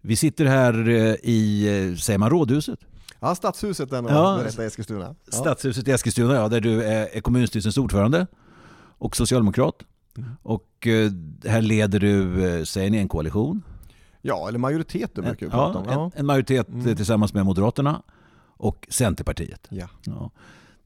Vi 0.00 0.16
sitter 0.16 0.44
här 0.44 0.88
eh, 0.88 1.14
i, 1.22 1.66
eh, 1.90 1.96
säger 1.96 2.18
man 2.18 2.30
rådhuset? 2.30 2.78
Ja, 3.20 3.34
Stadshuset 3.34 3.90
den 3.90 4.04
Ja. 4.04 4.42
i 4.58 4.62
Eskilstuna. 4.62 5.14
Ja. 5.24 5.32
Stadshuset 5.32 5.88
i 5.88 5.90
Eskilstuna, 5.90 6.34
ja, 6.34 6.48
där 6.48 6.60
du 6.60 6.82
är 6.82 7.20
kommunstyrelsens 7.20 7.78
ordförande 7.78 8.26
och 8.98 9.16
socialdemokrat. 9.16 9.74
Mm. 10.18 10.30
Och 10.42 10.86
eh, 10.86 11.10
här 11.50 11.62
leder 11.62 12.00
du, 12.00 12.64
säger 12.66 12.90
ni 12.90 12.98
en 12.98 13.08
koalition? 13.08 13.62
ja, 14.22 14.48
eller 14.48 14.58
majoriteten 14.58 15.24
brukar 15.24 15.46
vi 15.46 15.52
ja, 15.52 15.72
prata 15.72 15.78
om. 15.78 15.84
en, 15.88 15.92
Ja. 15.92 16.10
en 16.14 16.26
majoritet 16.26 16.68
eh, 16.68 16.74
Mm. 16.74 16.96
tillsammans 16.96 17.34
med 17.34 17.44
Moderaterna 17.46 18.02
och 18.56 18.86
Centerpartiet. 18.90 19.66
Ja. 19.70 19.88
Ja. 20.04 20.30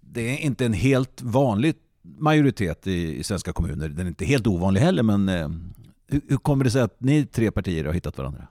Det 0.01 0.21
är 0.31 0.39
inte 0.39 0.67
en 0.67 0.73
helt 0.73 1.23
vanlig 1.23 1.75
majoritet 2.19 2.87
i, 2.87 3.19
i 3.19 3.23
svenska 3.25 3.53
kommuner. 3.53 3.89
Den 3.89 4.07
är 4.07 4.09
inte 4.11 4.25
helt 4.25 4.47
ovanlig 4.47 4.81
heller, 4.81 5.03
men 5.03 5.29
eh, 5.29 5.49
hur, 6.07 6.21
hur 6.29 6.37
kommer 6.37 6.65
det 6.65 6.71
sig 6.71 6.83
att 6.83 7.01
ni 7.01 7.27
tre 7.27 7.51
partier 7.51 7.85
har 7.85 7.93
hittat 7.93 8.19
varandra? 8.19 8.47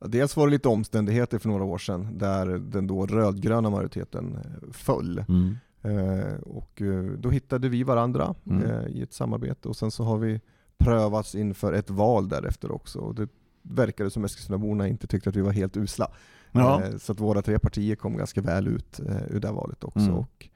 Dels 0.00 0.36
var 0.36 0.46
det 0.46 0.50
lite 0.50 0.68
omständigheter 0.68 1.38
för 1.38 1.48
några 1.48 1.64
år 1.64 1.78
sedan 1.78 2.18
där 2.18 2.46
den 2.46 2.86
då 2.86 3.06
rödgröna 3.06 3.70
majoriteten 3.70 4.34
eh, 4.36 4.70
föll. 4.72 5.24
Mm. 5.28 5.56
Eh, 5.82 6.34
och 6.40 6.82
eh, 6.82 7.04
då 7.04 7.30
hittade 7.30 7.68
vi 7.68 7.82
varandra 7.82 8.34
Mm. 8.46 8.62
eh, 8.70 8.86
i 8.86 9.02
ett 9.02 9.12
samarbete 9.12 9.68
och 9.68 9.76
sen 9.76 9.90
så 9.90 10.04
har 10.04 10.18
vi 10.18 10.40
prövats 10.78 11.34
inför 11.34 11.72
ett 11.72 11.90
val 11.90 12.28
därefter 12.28 12.72
också. 12.72 12.98
Och 12.98 13.14
det 13.14 13.28
verkade 13.62 14.10
som 14.10 14.24
Eskilstunaborna 14.24 14.88
inte 14.88 15.06
tyckte 15.06 15.30
att 15.30 15.36
vi 15.36 15.40
var 15.40 15.52
helt 15.52 15.76
usla. 15.76 16.08
Ja. 16.52 16.82
Eh, 16.84 16.96
Så 16.98 17.12
att 17.12 17.20
våra 17.20 17.42
tre 17.42 17.58
partier 17.58 17.96
kom 17.96 18.16
ganska 18.16 18.40
väl 18.40 18.68
ut 18.68 19.00
ur 19.30 19.40
det 19.40 19.52
valet 19.52 19.84
också. 19.84 19.98
Mm. 20.00 20.14
Och 20.14 20.48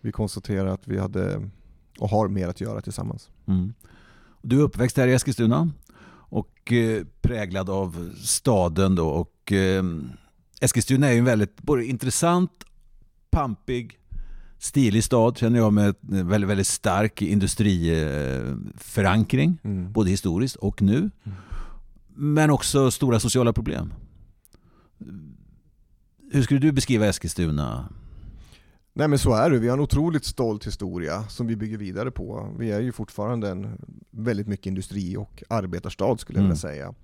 vi 0.00 0.12
konstaterade 0.12 0.72
att 0.72 0.88
vi 0.88 0.98
hade 0.98 1.50
och 1.98 2.08
har 2.08 2.28
mer 2.28 2.48
att 2.48 2.60
göra 2.60 2.80
tillsammans. 2.80 3.30
Mm. 3.46 3.74
Du 4.42 4.58
är 4.58 4.62
uppväxt 4.62 4.96
här 4.96 5.08
i 5.08 5.12
Eskilstuna 5.12 5.70
och 6.34 6.72
eh, 6.72 7.04
präglad 7.22 7.70
av 7.70 8.10
staden 8.22 8.94
då 8.94 9.08
och 9.08 9.52
eh, 9.52 9.84
Eskilstuna 10.60 11.08
är 11.08 11.12
ju 11.12 11.18
en 11.18 11.24
väldigt 11.24 11.62
både 11.62 11.86
intressant, 11.86 12.64
pampig, 13.30 13.98
stilig 14.58 15.04
stad 15.04 15.38
känner 15.38 15.58
jag 15.58 15.72
med 15.72 15.94
väldigt, 16.02 16.50
väldigt 16.50 16.66
stark 16.66 17.22
industriförankring 17.22 19.58
Mm. 19.64 19.92
både 19.92 20.10
historiskt 20.10 20.56
och 20.56 20.82
nu. 20.82 20.96
Mm. 20.98 21.10
Men 22.16 22.50
också 22.50 22.90
stora 22.90 23.20
sociala 23.20 23.52
problem. 23.52 23.94
Hur 26.32 26.42
skulle 26.42 26.60
du 26.60 26.72
beskriva 26.72 27.06
Eskilstuna? 27.06 27.88
Nej 28.96 29.08
men 29.08 29.18
så 29.18 29.34
är 29.34 29.50
det, 29.50 29.58
vi 29.58 29.68
har 29.68 29.76
en 29.76 29.82
otroligt 29.82 30.24
stolt 30.24 30.66
historia 30.66 31.22
som 31.28 31.46
vi 31.46 31.56
bygger 31.56 31.78
vidare 31.78 32.10
på. 32.10 32.54
Vi 32.58 32.70
är 32.72 32.80
ju 32.80 32.92
fortfarande 32.92 33.48
en 33.50 33.78
väldigt 34.10 34.46
mycket 34.48 34.66
industri 34.66 35.16
och 35.16 35.42
arbetarstad 35.48 36.16
skulle 36.20 36.38
jag 36.38 36.44
Mm. 36.44 36.50
vilja 36.50 36.60
säga. 36.60 36.94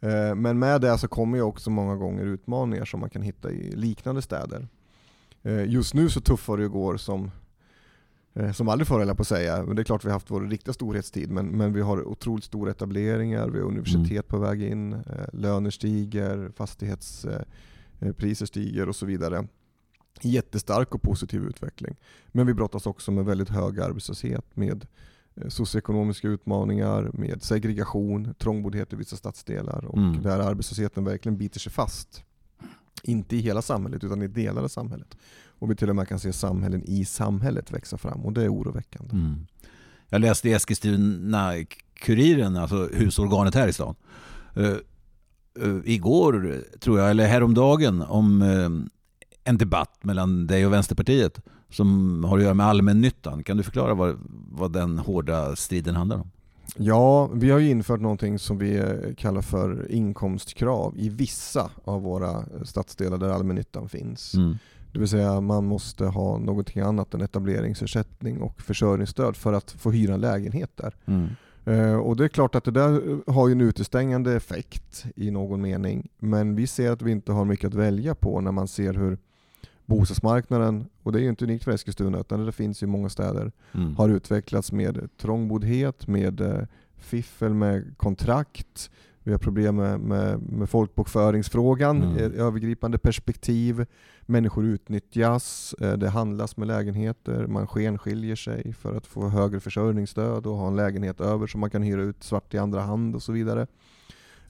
Eh, 0.00 0.34
Men 0.34 0.58
med 0.58 0.80
det 0.80 0.98
så 0.98 1.08
kommer 1.08 1.36
ju 1.38 1.42
också 1.42 1.70
många 1.70 1.96
gånger 1.96 2.24
utmaningar 2.24 2.84
som 2.84 3.00
man 3.00 3.10
kan 3.10 3.22
hitta 3.22 3.50
i 3.50 3.72
liknande 3.76 4.22
städer. 4.22 4.68
Eh, 5.42 5.64
Just 5.70 5.94
nu 5.94 6.08
så 6.08 6.20
tuffar 6.20 6.56
det 6.56 6.62
ju 6.62 6.68
går 6.68 6.96
som, 6.96 7.30
eh, 8.34 8.52
som 8.52 8.68
aldrig 8.68 8.88
förr 8.88 9.06
jag 9.06 9.16
på 9.16 9.20
att 9.22 9.28
säga. 9.28 9.64
Men 9.64 9.76
det 9.76 9.82
är 9.82 9.84
klart 9.84 10.04
vi 10.04 10.08
har 10.08 10.12
haft 10.16 10.30
vår 10.30 10.40
riktiga 10.40 10.72
storhetstid 10.74 11.30
men, 11.30 11.46
men 11.46 11.72
vi 11.72 11.80
har 11.80 12.08
otroligt 12.08 12.44
stora 12.44 12.70
etableringar, 12.70 13.48
vi 13.48 13.58
har 13.58 13.66
universitet 13.66 14.28
på 14.28 14.38
väg 14.38 14.62
in, 14.62 14.96
löner 15.32 15.70
stiger, 15.70 16.50
fastighetspriser 16.56 18.46
stiger 18.46 18.88
och 18.88 18.96
så 18.96 19.06
vidare 19.06 19.46
jättestark 20.20 20.94
och 20.94 21.02
positiv 21.02 21.42
utveckling. 21.42 21.96
Men 22.28 22.46
vi 22.46 22.54
brottas 22.54 22.86
också 22.86 23.10
med 23.10 23.24
väldigt 23.24 23.48
hög 23.48 23.80
arbetslöshet, 23.80 24.44
med 24.54 24.86
eh, 25.34 25.48
socioekonomiska 25.48 26.28
utmaningar, 26.28 27.10
med 27.14 27.42
segregation, 27.42 28.34
trångboddhet 28.38 28.92
i 28.92 28.96
vissa 28.96 29.16
stadsdelar 29.16 29.84
och 29.84 29.98
Mm. 29.98 30.22
där 30.22 30.38
arbetslösheten 30.38 31.04
verkligen 31.04 31.38
biter 31.38 31.60
sig 31.60 31.72
fast. 31.72 32.24
Inte 33.02 33.36
i 33.36 33.40
hela 33.40 33.62
samhället 33.62 34.04
utan 34.04 34.22
i 34.22 34.28
delar 34.28 34.62
av 34.62 34.68
samhället. 34.68 35.16
Och 35.58 35.70
vi 35.70 35.76
till 35.76 35.90
och 35.90 35.96
med 35.96 36.08
kan 36.08 36.18
se 36.18 36.32
samhällen 36.32 36.82
i 36.84 37.04
samhället 37.04 37.72
växa 37.72 37.98
fram 37.98 38.24
och 38.24 38.32
det 38.32 38.42
är 38.42 38.52
oroväckande. 38.52 39.16
Mm. 39.16 39.46
Jag 40.08 40.20
läste 40.20 40.48
i 40.48 40.52
Eskilstuna-Kuriren, 40.52 42.56
alltså 42.56 42.88
husorganet 42.92 43.54
här 43.54 43.68
i 43.68 43.72
stan. 43.72 43.94
Uh, 44.56 44.76
uh, 45.62 45.80
igår, 45.84 46.62
tror 46.80 46.98
jag, 46.98 47.10
eller 47.10 47.26
häromdagen, 47.26 48.02
om 48.02 48.42
uh, 48.42 48.70
en 49.44 49.58
debatt 49.58 50.04
mellan 50.04 50.46
dig 50.46 50.66
och 50.66 50.72
Vänsterpartiet 50.72 51.40
som 51.70 52.24
har 52.24 52.38
att 52.38 52.44
göra 52.44 52.54
med 52.54 52.66
allmännyttan. 52.66 53.42
Kan 53.42 53.56
du 53.56 53.62
förklara 53.62 53.94
vad, 53.94 54.18
vad 54.50 54.72
den 54.72 54.98
hårda 54.98 55.56
striden 55.56 55.96
handlar 55.96 56.16
om? 56.16 56.30
Ja, 56.76 57.26
vi 57.26 57.50
har 57.50 57.58
ju 57.58 57.70
infört 57.70 58.00
någonting 58.00 58.38
som 58.38 58.58
vi 58.58 58.82
kallar 59.16 59.42
för 59.42 59.92
inkomstkrav 59.92 60.94
i 60.96 61.08
vissa 61.08 61.70
av 61.84 62.02
våra 62.02 62.44
stadsdelar 62.64 63.18
där 63.18 63.28
allmännyttan 63.28 63.88
finns. 63.88 64.34
Mm. 64.34 64.56
Det 64.92 64.98
vill 64.98 65.08
säga 65.08 65.40
man 65.40 65.64
måste 65.64 66.04
ha 66.06 66.38
någonting 66.38 66.82
annat 66.82 67.14
än 67.14 67.20
etableringsersättning 67.20 68.42
och 68.42 68.60
försörjningsstöd 68.62 69.36
för 69.36 69.52
att 69.52 69.70
få 69.70 69.90
hyra 69.90 70.14
en 70.14 70.20
lägenhet 70.20 70.70
där. 70.76 70.94
Mm. 71.06 71.28
Eh, 71.64 71.94
Och 71.96 72.16
det 72.16 72.24
är 72.24 72.28
klart 72.28 72.54
att 72.54 72.64
det 72.64 72.70
där 72.70 73.20
har 73.30 73.48
ju 73.48 73.52
en 73.52 73.60
utestängande 73.60 74.36
effekt 74.36 75.04
i 75.16 75.30
någon 75.30 75.62
mening. 75.62 76.08
Men 76.18 76.54
vi 76.54 76.66
ser 76.66 76.90
att 76.90 77.02
vi 77.02 77.10
inte 77.10 77.32
har 77.32 77.44
mycket 77.44 77.68
att 77.68 77.74
välja 77.74 78.14
på 78.14 78.40
när 78.40 78.52
man 78.52 78.68
ser 78.68 78.94
hur 78.94 79.18
bostadsmarknaden, 79.98 80.84
och 81.02 81.12
det 81.12 81.18
är 81.18 81.22
ju 81.22 81.28
inte 81.28 81.44
unikt 81.44 81.64
för 81.64 81.70
Eskilstuna 81.72 82.18
utan 82.20 82.46
det 82.46 82.52
finns 82.52 82.82
i 82.82 82.86
många 82.86 83.08
städer, 83.08 83.52
Mm. 83.74 83.96
har 83.96 84.08
utvecklats 84.08 84.72
med 84.72 85.08
trångboddhet, 85.20 86.06
med 86.06 86.40
eh, 86.40 86.58
fiffel 86.96 87.54
med 87.54 87.94
kontrakt. 87.96 88.90
Vi 89.24 89.30
har 89.32 89.38
problem 89.38 89.76
med, 89.76 90.00
med, 90.00 90.40
med 90.40 90.68
folkbokföringsfrågan 90.70 92.02
Mm. 92.02 92.32
övergripande 92.32 92.98
perspektiv. 92.98 93.86
Människor 94.26 94.64
utnyttjas, 94.64 95.74
eh, 95.80 95.92
det 95.92 96.08
handlas 96.08 96.56
med 96.56 96.68
lägenheter, 96.68 97.46
man 97.46 97.66
skenskiljer 97.66 98.36
sig 98.36 98.72
för 98.72 98.96
att 98.96 99.06
få 99.06 99.28
högre 99.28 99.60
försörjningsstöd 99.60 100.46
och 100.46 100.56
ha 100.56 100.68
en 100.68 100.76
lägenhet 100.76 101.20
över 101.20 101.46
som 101.46 101.60
man 101.60 101.70
kan 101.70 101.82
hyra 101.82 102.02
ut 102.02 102.22
svart 102.22 102.54
i 102.54 102.58
andra 102.58 102.80
hand 102.80 103.14
och 103.14 103.22
så 103.22 103.32
vidare. 103.32 103.66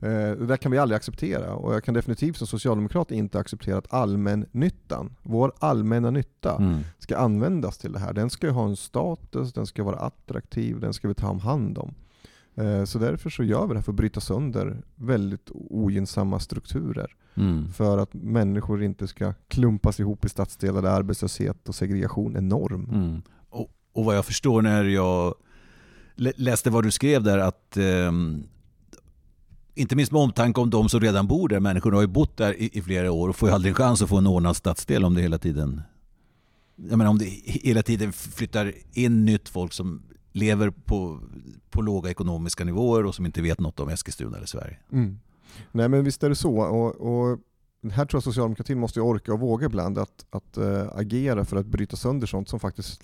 Eh, 0.02 0.08
Det 0.38 0.46
där 0.46 0.56
kan 0.56 0.72
vi 0.72 0.78
aldrig 0.78 0.96
acceptera 0.96 1.54
och 1.54 1.74
jag 1.74 1.84
kan 1.84 1.94
definitivt 1.94 2.36
som 2.36 2.46
socialdemokrat 2.46 3.10
inte 3.10 3.38
acceptera 3.38 3.78
att 3.78 3.92
allmännyttan, 3.92 5.16
vår 5.22 5.52
allmänna 5.58 6.10
nytta, 6.10 6.56
Mm. 6.56 6.78
ska 6.98 7.16
användas 7.16 7.78
till 7.78 7.92
det 7.92 7.98
här. 7.98 8.12
Den 8.12 8.30
ska 8.30 8.50
ha 8.50 8.64
en 8.68 8.76
status, 8.76 9.52
den 9.52 9.66
ska 9.66 9.84
vara 9.84 9.96
attraktiv, 9.98 10.80
den 10.80 10.92
ska 10.94 11.08
vi 11.08 11.14
ta 11.14 11.28
om 11.28 11.40
hand 11.40 11.78
om. 11.78 11.94
Eh, 12.54 12.84
Så 12.84 12.98
därför 12.98 13.30
så 13.30 13.42
gör 13.44 13.62
vi 13.66 13.68
det 13.68 13.74
här 13.78 13.82
för 13.82 13.92
att 13.92 13.96
bryta 13.96 14.20
sönder 14.20 14.82
väldigt 14.94 15.50
ogynnsamma 15.54 16.38
strukturer. 16.38 17.14
Mm. 17.34 17.72
För 17.72 17.98
att 17.98 18.14
människor 18.14 18.82
inte 18.82 19.06
ska 19.06 19.34
klumpas 19.48 20.00
ihop 20.00 20.24
i 20.24 20.28
stadsdelar 20.28 20.82
där 20.82 20.90
arbetslöshet 20.90 21.68
och 21.68 21.74
segregation 21.74 22.36
är 22.36 22.40
norm. 22.40 22.88
Mm. 22.92 23.22
Och, 23.50 23.70
och 23.92 24.04
vad 24.04 24.16
jag 24.16 24.24
förstår 24.26 24.62
när 24.62 24.84
jag 24.84 25.34
lä- 26.14 26.32
läste 26.36 26.70
vad 26.70 26.84
du 26.84 26.90
skrev 26.90 27.22
där 27.22 27.38
att 27.38 27.76
ehm, 27.76 28.42
inte 29.74 29.96
minst 29.96 30.12
med 30.12 30.20
omtanke 30.20 30.60
om 30.60 30.70
de 30.70 30.88
som 30.88 31.00
redan 31.00 31.26
bor 31.26 31.48
där, 31.48 31.60
människorna 31.60 31.96
har 31.96 32.02
ju 32.02 32.08
bott 32.08 32.36
där 32.36 32.60
i, 32.62 32.78
i 32.78 32.82
flera 32.82 33.12
år 33.12 33.28
och 33.28 33.36
får 33.36 33.48
ju 33.48 33.54
aldrig 33.54 33.70
en 33.70 33.74
chans 33.74 34.02
att 34.02 34.08
få 34.08 34.18
en 34.18 34.26
ordnad 34.26 34.56
stadsdel 34.56 35.04
om 35.04 35.14
det 35.14 35.22
hela 35.22 35.38
tiden 35.38 35.82
jag 36.76 36.98
menar 36.98 37.10
om 37.10 37.18
det 37.18 37.24
hela 37.44 37.82
tiden 37.82 38.12
flyttar 38.12 38.72
in 38.92 39.24
nytt 39.24 39.48
folk 39.48 39.72
som 39.72 40.02
lever 40.32 40.70
på, 40.70 41.20
på 41.70 41.82
låga 41.82 42.10
ekonomiska 42.10 42.64
nivåer 42.64 43.06
och 43.06 43.14
som 43.14 43.26
inte 43.26 43.42
vet 43.42 43.60
något 43.60 43.80
om 43.80 43.88
Eskilstuna 43.88 44.36
eller 44.36 44.46
Sverige. 44.46 44.78
Mm. 44.92 45.18
Nej 45.72 45.88
men 45.88 46.04
visst 46.04 46.22
är 46.22 46.28
det 46.28 46.34
så. 46.34 46.56
Och, 46.56 46.94
och 46.94 47.38
här 47.92 48.04
tror 48.04 48.16
jag 48.16 48.22
socialdemokratin 48.22 48.78
måste 48.78 49.00
orka 49.00 49.32
och 49.32 49.40
våga 49.40 49.66
ibland 49.66 49.98
att, 49.98 50.26
att 50.30 50.56
äh, 50.56 50.86
agera 50.94 51.44
för 51.44 51.56
att 51.56 51.66
bryta 51.66 51.96
sönder 51.96 52.26
sånt 52.26 52.48
som 52.48 52.60
faktiskt 52.60 53.02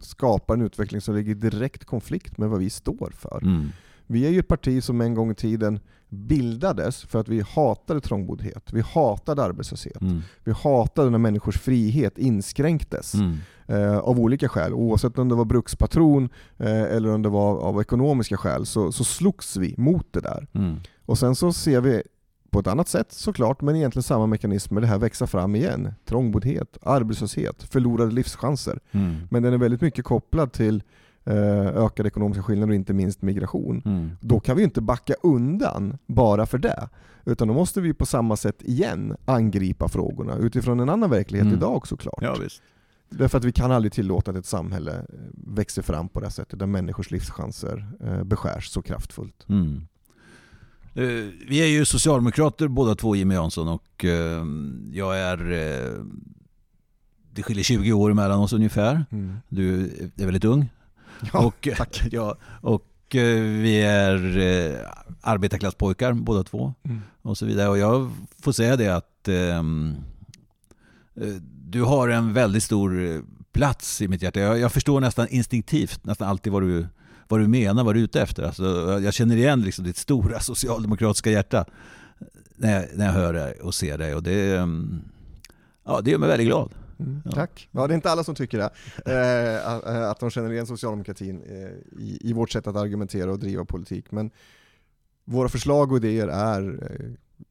skapar 0.00 0.54
en 0.54 0.62
utveckling 0.62 1.00
som 1.00 1.14
ligger 1.14 1.30
i 1.30 1.34
direkt 1.34 1.84
konflikt 1.84 2.38
med 2.38 2.48
vad 2.48 2.60
vi 2.60 2.70
står 2.70 3.10
för. 3.10 3.40
Mm. 3.42 3.68
Vi 4.06 4.26
är 4.26 4.30
ju 4.30 4.38
ett 4.38 4.48
parti 4.48 4.84
som 4.84 5.00
en 5.00 5.14
gång 5.14 5.30
i 5.30 5.34
tiden 5.34 5.80
bildades 6.16 7.02
för 7.02 7.20
att 7.20 7.28
vi 7.28 7.40
hatade 7.40 8.00
trångboddhet, 8.00 8.72
vi 8.72 8.80
hatade 8.80 9.42
arbetslöshet, 9.42 10.00
Mm. 10.02 10.22
vi 10.44 10.52
hatade 10.52 11.10
när 11.10 11.18
människors 11.18 11.58
frihet 11.58 12.18
inskränktes 12.18 13.14
Mm. 13.14 13.36
eh, 13.66 13.98
av 13.98 14.20
olika 14.20 14.48
skäl. 14.48 14.72
Oavsett 14.74 15.18
om 15.18 15.28
det 15.28 15.34
var 15.34 15.44
brukspatron 15.44 16.28
eh, 16.58 16.82
eller 16.82 17.08
om 17.14 17.22
det 17.22 17.28
var 17.28 17.58
av 17.58 17.80
ekonomiska 17.80 18.36
skäl 18.36 18.66
så, 18.66 18.92
så 18.92 19.04
slogs 19.04 19.56
vi 19.56 19.74
mot 19.78 20.06
det 20.12 20.20
där. 20.20 20.46
Mm. 20.52 20.76
Och 21.06 21.18
sen 21.18 21.34
så 21.34 21.52
ser 21.52 21.80
vi 21.80 22.02
på 22.50 22.60
ett 22.60 22.66
annat 22.66 22.88
sätt 22.88 23.12
såklart, 23.12 23.60
men 23.62 23.76
egentligen 23.76 24.02
samma 24.02 24.26
mekanismer, 24.26 24.80
det 24.80 24.86
här 24.86 24.98
växa 24.98 25.26
fram 25.26 25.56
igen. 25.56 25.94
Trångboddhet, 26.04 26.78
arbetslöshet, 26.82 27.62
förlorade 27.62 28.10
livschanser. 28.12 28.80
Mm. 28.92 29.14
Men 29.30 29.42
den 29.42 29.52
är 29.52 29.58
väldigt 29.58 29.80
mycket 29.80 30.04
kopplad 30.04 30.52
till 30.52 30.82
ökade 31.26 32.06
ekonomiska 32.08 32.42
skillnader 32.42 32.70
och 32.70 32.74
inte 32.76 32.92
minst 32.92 33.22
migration. 33.22 33.82
Mm. 33.84 34.10
Då 34.20 34.40
kan 34.40 34.56
vi 34.56 34.62
inte 34.62 34.80
backa 34.80 35.14
undan 35.22 35.98
bara 36.06 36.46
för 36.46 36.58
det. 36.58 36.88
Utan 37.24 37.48
då 37.48 37.54
måste 37.54 37.80
vi 37.80 37.94
på 37.94 38.06
samma 38.06 38.36
sätt 38.36 38.62
igen 38.62 39.16
angripa 39.24 39.88
frågorna 39.88 40.36
utifrån 40.36 40.80
en 40.80 40.88
annan 40.88 41.10
verklighet 41.10 41.44
Mm. 41.46 41.56
idag 41.58 41.86
såklart. 41.88 42.18
Ja, 42.22 42.36
visst. 42.42 42.62
Därför 43.10 43.38
att 43.38 43.44
vi 43.44 43.52
kan 43.52 43.72
aldrig 43.72 43.92
tillåta 43.92 44.30
att 44.30 44.36
ett 44.36 44.46
samhälle 44.46 44.92
eh, 44.96 45.04
växer 45.32 45.82
fram 45.82 46.08
på 46.08 46.20
det 46.20 46.26
här 46.26 46.30
sättet, 46.30 46.58
där 46.58 46.66
människors 46.66 47.10
livschanser 47.10 47.86
eh, 48.04 48.24
beskärs 48.24 48.68
så 48.68 48.82
kraftfullt. 48.82 49.46
Mm. 49.48 49.86
Eh, 50.94 51.02
Vi 51.48 51.62
är 51.62 51.66
ju 51.66 51.84
socialdemokrater 51.84 52.68
båda 52.68 52.94
två 52.94 53.16
Jimmy 53.16 53.34
Jansson 53.34 53.68
och 53.68 54.04
eh, 54.04 54.44
jag 54.92 55.18
är... 55.18 55.52
eh, 55.52 56.04
Det 57.32 57.42
skiljer 57.42 57.64
20 57.64 57.92
år 57.92 58.12
mellan 58.12 58.40
oss 58.40 58.52
ungefär. 58.52 59.04
Du 59.48 59.80
är 60.16 60.24
väldigt 60.24 60.44
ung. 60.44 60.68
Ja, 61.32 61.46
och. 61.46 61.68
Ja, 62.10 62.36
och 62.60 63.16
eh, 63.16 63.40
vi 63.42 63.82
är 63.82 64.38
eh, 64.38 64.78
arbetarklasspojkar 65.20 66.12
båda 66.12 66.42
två. 66.44 66.74
Mm. 66.84 67.00
och 67.22 67.38
så 67.38 67.46
vidare. 67.46 67.68
Och 67.68 67.78
jag 67.78 68.10
får 68.42 68.52
säga 68.52 68.76
det 68.76 68.88
att 68.88 69.28
ehm, 69.28 69.94
eh, 71.20 71.34
du 71.68 71.82
har 71.82 72.08
en 72.08 72.32
väldigt 72.32 72.62
stor 72.62 73.04
eh, 73.04 73.20
plats 73.52 74.00
i 74.02 74.08
mitt 74.08 74.22
hjärta. 74.22 74.40
Jag, 74.40 74.58
jag 74.58 74.72
förstår 74.72 75.00
nästan 75.00 75.28
instinktivt 75.30 76.04
nästan 76.04 76.28
alltid 76.28 76.52
vad 76.52 76.62
du, 76.62 76.86
vad 77.28 77.40
du 77.40 77.48
menar, 77.48 77.84
vad 77.84 77.94
du 77.94 78.00
är 78.00 78.04
ute 78.04 78.22
efter. 78.22 78.42
Alltså, 78.42 78.64
jag- 78.64 79.02
jag 79.04 79.14
känner 79.14 79.36
igen 79.36 79.62
liksom 79.62 79.84
ditt 79.84 79.96
stora 79.96 80.40
socialdemokratiska 80.40 81.30
hjärta 81.30 81.64
när 82.56 82.72
jag, 82.80 82.84
när 82.94 83.06
jag 83.06 83.12
hör 83.12 83.32
dig 83.32 83.60
och 83.60 83.74
ser 83.74 83.98
dig. 83.98 84.14
Och 84.14 84.22
det, 84.22 84.56
ehm, 84.56 85.00
ja, 85.86 86.00
det 86.00 86.10
gör 86.10 86.18
mig 86.18 86.28
väldigt 86.28 86.46
glad. 86.46 86.70
Mm, 86.98 87.22
Ja. 87.24 87.30
Tack. 87.30 87.68
Ja, 87.72 87.86
det 87.86 87.92
är 87.92 87.96
inte 87.96 88.10
alla 88.10 88.24
som 88.24 88.34
tycker 88.34 88.58
det. 88.58 88.70
Eh, 89.12 89.68
att- 89.68 89.86
eh, 89.86 90.10
att 90.10 90.20
de 90.20 90.30
känner 90.30 90.52
igen 90.52 90.66
socialdemokratin 90.66 91.42
eh, 91.42 92.00
i, 92.02 92.18
i 92.20 92.32
vårt 92.32 92.50
sätt 92.50 92.66
att 92.66 92.76
argumentera 92.76 93.32
och 93.32 93.38
driva 93.38 93.64
politik. 93.64 94.10
Men 94.12 94.30
våra 95.24 95.48
förslag 95.48 95.90
och 95.92 95.96
idéer 95.96 96.28
är 96.28 96.90
eh, 96.90 97.06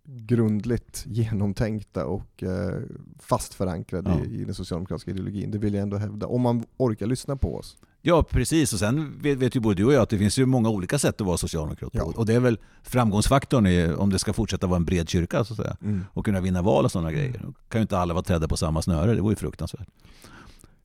grundligt 0.05 1.03
genomtänkta 1.07 2.05
och 2.05 2.43
eh, 2.43 2.79
fast 3.19 3.53
förankrade 3.53 4.09
Ja. 4.11 4.25
i, 4.25 4.41
i 4.41 4.45
den 4.45 4.55
socialdemokratiska 4.55 5.11
ideologin. 5.11 5.51
Det 5.51 5.57
vill 5.57 5.73
jag 5.73 5.81
ändå 5.83 5.97
hävda. 5.97 6.27
Om 6.27 6.41
man 6.41 6.65
orkar 6.77 7.07
lyssna 7.07 7.35
på 7.35 7.55
oss. 7.55 7.77
Ja, 8.07 8.23
precis. 8.23 8.73
Och 8.73 8.79
sen 8.79 9.19
vet, 9.21 9.37
vet 9.37 9.55
ju 9.55 9.59
både 9.59 9.75
du 9.75 9.85
och 9.85 9.93
jag 9.93 10.01
att 10.01 10.09
det 10.09 10.17
finns 10.17 10.37
ju 10.37 10.45
många 10.45 10.69
olika 10.69 10.99
sätt 10.99 11.21
att 11.21 11.27
vara 11.27 11.37
socialdemokrat 11.37 11.91
på. 11.91 11.97
Ja. 11.97 12.03
Och 12.15 12.25
det 12.25 12.33
är 12.33 12.39
väl 12.39 12.57
framgångsfaktorn 12.83 13.67
i, 13.67 13.93
om 13.97 14.09
det 14.09 14.19
ska 14.19 14.33
fortsätta 14.33 14.67
vara 14.67 14.77
en 14.77 14.85
bred 14.85 15.09
kyrka 15.09 15.43
så 15.45 15.53
att 15.53 15.57
säga. 15.57 15.77
Och 16.13 16.25
kunna 16.25 16.41
vinna 16.41 16.61
val 16.61 16.85
och 16.85 16.91
sådana 16.91 17.11
grejer. 17.11 17.39
Då 17.43 17.53
kan 17.69 17.79
ju 17.79 17.81
inte 17.81 17.97
alla 17.97 18.13
vara 18.13 18.23
trädda 18.23 18.47
på 18.47 18.57
samma 18.57 18.81
snöre, 18.81 19.15
det 19.15 19.21
vore 19.21 19.31
ju 19.31 19.35
fruktansvärt. 19.35 19.87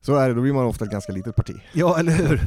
Så 0.03 0.17
är 0.17 0.29
det, 0.29 0.35
då 0.35 0.41
blir 0.43 0.53
man 0.53 0.65
ofta 0.67 0.85
ett 0.85 0.91
ganska 0.91 1.13
litet 1.13 1.37
parti. 1.37 1.55
Ja, 1.73 1.99
eller 1.99 2.13
hur? 2.13 2.41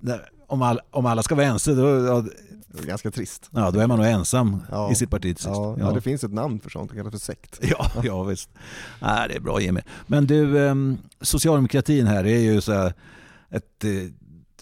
Om, 0.46 0.62
all, 0.62 0.80
om 0.90 1.06
alla 1.06 1.22
ska 1.22 1.34
vara 1.34 1.46
ense, 1.46 1.74
då, 1.74 1.86
ja, 2.06 2.24
Det 2.68 2.82
är 2.82 2.86
ganska 2.86 3.10
trist. 3.10 3.50
ja, 3.52 3.70
då 3.70 3.80
är 3.80 3.86
man 3.86 3.98
nog 3.98 4.06
ensam 4.06 4.62
Ja. 4.70 4.92
i 4.92 4.94
sitt 4.94 5.10
parti 5.10 5.36
till. 5.36 5.46
Ja, 5.48 5.76
ja. 5.78 5.92
det 5.92 6.00
finns 6.00 6.24
ett 6.24 6.32
namn 6.32 6.60
för 6.60 6.70
sånt, 6.70 6.90
det 6.90 6.96
kallas 6.96 7.10
för 7.12 7.18
sekt. 7.18 7.58
Ja, 7.62 7.90
ja 8.02 8.22
visst. 8.22 8.50
Nej, 9.00 9.28
det 9.28 9.34
är 9.36 9.40
bra 9.40 9.60
Jimmy. 9.60 9.80
Men 10.06 10.26
du, 10.26 10.66
ehm, 10.68 10.98
socialdemokratin 11.20 12.06
här 12.06 12.24
är 12.26 12.38
ju 12.38 12.60
så 12.60 12.72
här 12.72 12.92
ett 13.56 13.84
eh, 13.84 13.90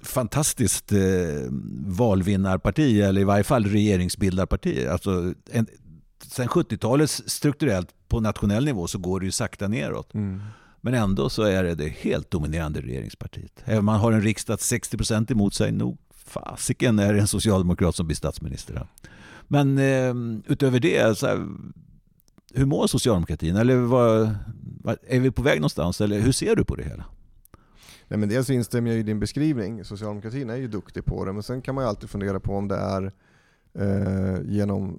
fantastiskt 0.02 0.92
eh, 0.92 0.98
valvinnarparti, 1.86 3.00
eller 3.00 3.20
i 3.20 3.24
varje 3.24 3.44
fall 3.44 3.64
regeringsbildarparti. 3.64 4.86
Alltså, 4.86 5.34
en, 5.50 5.66
sen 6.26 6.48
70-talet 6.48 7.10
strukturellt 7.10 7.88
på 8.08 8.20
nationell 8.20 8.64
nivå 8.64 8.86
så 8.86 8.98
går 8.98 9.20
det 9.20 9.26
ju 9.26 9.32
sakta 9.32 9.68
neråt. 9.68 10.14
Mm. 10.14 10.40
Men 10.80 10.94
ändå 10.94 11.30
så 11.30 11.42
är 11.42 11.64
det 11.64 11.74
det 11.74 11.88
helt 11.88 12.30
dominerande 12.30 12.80
regeringspartiet. 12.80 13.62
Även 13.64 13.78
om 13.78 13.84
man 13.84 14.00
har 14.00 14.12
en 14.12 14.22
riksdag 14.22 14.56
60% 14.56 15.32
emot 15.32 15.54
sig, 15.54 15.72
nog 15.72 15.98
fasiken 16.24 16.98
är 16.98 17.12
det 17.12 17.20
en 17.20 17.28
socialdemokrat 17.28 17.96
som 17.96 18.06
blir 18.06 18.16
statsminister. 18.16 18.86
Men 19.48 19.78
eh, 19.78 20.14
utöver 20.52 20.80
det, 20.80 21.18
så 21.18 21.26
här, 21.26 21.48
hur 22.54 22.64
mår 22.64 22.86
socialdemokratin? 22.86 23.56
Eller 23.56 23.76
vad, 23.76 24.34
är 25.08 25.20
vi 25.20 25.30
på 25.30 25.42
väg 25.42 25.60
någonstans? 25.60 26.00
Eller 26.00 26.20
hur 26.20 26.32
ser 26.32 26.56
du 26.56 26.64
på 26.64 26.76
det 26.76 26.84
hela? 26.84 27.04
Nej, 28.12 28.18
men 28.18 28.28
dels 28.28 28.50
instämmer 28.50 28.90
jag 28.90 29.00
i 29.00 29.02
din 29.02 29.20
beskrivning, 29.20 29.84
socialdemokratin 29.84 30.50
är 30.50 30.56
ju 30.56 30.68
duktig 30.68 31.04
på 31.04 31.24
det, 31.24 31.32
men 31.32 31.42
sen 31.42 31.62
kan 31.62 31.74
man 31.74 31.84
ju 31.84 31.88
alltid 31.88 32.10
fundera 32.10 32.40
på 32.40 32.54
om 32.56 32.68
det 32.68 32.76
är 32.76 33.12
eh, 33.74 34.40
genom 34.44 34.98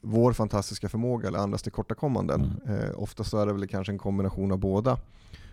vår 0.00 0.32
fantastiska 0.32 0.88
förmåga 0.88 1.28
eller 1.28 1.38
andras 1.38 1.62
tillkortakommanden. 1.62 2.52
Eh, 2.68 3.02
ofta 3.02 3.24
så 3.24 3.38
är 3.38 3.46
det 3.46 3.52
väl 3.52 3.66
kanske 3.68 3.92
en 3.92 3.98
kombination 3.98 4.52
av 4.52 4.58
båda. 4.58 4.98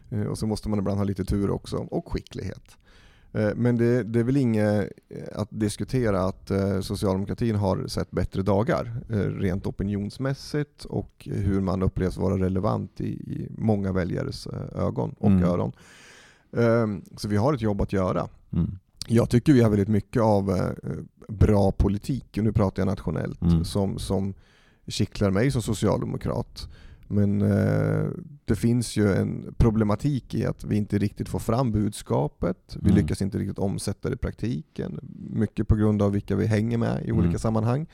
Eh, 0.10 0.24
och 0.24 0.38
så 0.38 0.48
måste 0.48 0.70
man 0.70 0.80
ibland 0.80 0.98
ha 0.98 1.04
lite 1.04 1.26
tur 1.26 1.50
också, 1.50 1.78
och 1.78 2.12
skicklighet. 2.12 2.78
Eh, 3.34 3.50
men 3.56 3.78
det, 3.78 4.04
det 4.04 4.20
är 4.20 4.24
väl 4.24 4.38
inget 4.38 4.90
eh, 5.10 5.40
att 5.42 5.50
diskutera 5.52 6.22
att 6.24 6.52
eh, 6.52 6.82
socialdemokratin 6.82 7.56
har 7.56 7.88
sett 7.88 8.12
bättre 8.12 8.42
dagar, 8.42 9.02
rent 9.40 9.68
opinionsmässigt 9.68 10.86
och 10.86 11.28
hur 11.32 11.62
man 11.62 11.84
upplevs 11.84 12.18
vara 12.18 12.38
relevant 12.46 13.02
i, 13.02 13.08
i 13.14 13.48
många 13.58 13.92
väljares 13.92 14.48
ögon 14.76 15.16
och 15.20 15.30
Mm. 15.30 15.44
öron. 15.44 15.72
Ehm, 16.58 17.02
Så 17.18 17.28
vi 17.28 17.38
har 17.38 17.54
ett 17.54 17.62
jobb 17.62 17.82
att 17.82 17.94
göra. 17.94 18.28
Mm. 18.54 18.78
Jag 19.08 19.30
tycker 19.30 19.54
vi 19.54 19.62
har 19.62 19.70
väldigt 19.70 19.88
mycket 19.88 20.22
av 20.22 20.50
eh, 20.52 20.70
bra 21.28 21.72
politik, 21.72 22.38
och 22.38 22.44
nu 22.44 22.52
pratar 22.52 22.82
jag 22.82 22.88
nationellt, 22.88 23.42
Mm. 23.42 23.66
som, 23.66 23.98
som 24.00 24.34
kittlar 24.88 25.32
mig 25.32 25.52
som 25.52 25.62
socialdemokrat. 25.62 26.70
Men 27.08 27.42
eh, 27.42 28.08
det 28.46 28.56
finns 28.56 28.98
ju 28.98 29.14
en 29.14 29.54
problematik 29.58 30.36
i 30.36 30.46
att 30.46 30.64
vi 30.64 30.76
inte 30.76 30.98
riktigt 30.98 31.30
får 31.30 31.40
fram 31.40 31.72
budskapet. 31.72 32.58
Vi 32.82 32.90
Mm. 32.90 32.96
lyckas 33.02 33.22
inte 33.22 33.38
riktigt 33.38 33.60
omsätta 33.60 34.10
det 34.10 34.14
i 34.16 34.18
praktiken. 34.18 35.00
Mycket 35.30 35.68
på 35.68 35.76
grund 35.76 36.02
av 36.02 36.12
vilka 36.12 36.36
vi 36.36 36.46
hänger 36.46 36.78
med 36.78 37.02
i 37.06 37.10
Mm. 37.10 37.20
olika 37.24 37.40
sammanhang. 37.40 37.88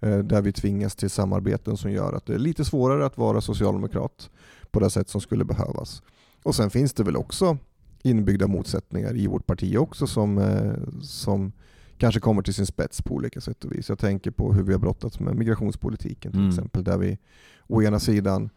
Eh, 0.00 0.18
där 0.18 0.42
vi 0.42 0.52
tvingas 0.52 0.96
till 0.96 1.10
samarbeten 1.10 1.76
som 1.76 1.92
gör 1.92 2.12
att 2.12 2.26
det 2.26 2.34
är 2.34 2.38
lite 2.38 2.64
svårare 2.64 3.06
att 3.06 3.18
vara 3.18 3.40
socialdemokrat 3.40 4.30
på 4.70 4.80
det 4.80 4.90
sätt 4.90 5.08
som 5.08 5.20
skulle 5.20 5.44
behövas. 5.44 6.02
Och 6.42 6.54
sen 6.54 6.70
finns 6.70 6.92
det 6.92 7.02
väl 7.04 7.16
också 7.16 7.58
inbyggda 8.02 8.46
motsättningar 8.46 9.16
i 9.16 9.26
vårt 9.26 9.46
parti 9.46 9.76
också 9.76 10.06
som, 10.06 10.38
eh, 10.38 11.00
som 11.02 11.52
kanske 11.98 12.20
kommer 12.20 12.42
till 12.42 12.54
sin 12.54 12.66
spets 12.66 13.02
på 13.02 13.14
olika 13.14 13.40
sätt 13.40 13.64
och 13.64 13.72
vis. 13.72 13.88
Jag 13.88 13.98
tänker 13.98 14.30
på 14.30 14.52
hur 14.52 14.62
vi 14.62 14.72
har 14.72 14.80
brottats 14.80 15.20
med 15.20 15.36
migrationspolitiken 15.36 16.32
till 16.32 16.40
Mm. 16.40 16.50
exempel, 16.50 16.84
där 16.84 16.98
vi 16.98 17.18
å 17.66 17.82
ena 17.82 17.98
sidan 17.98 18.50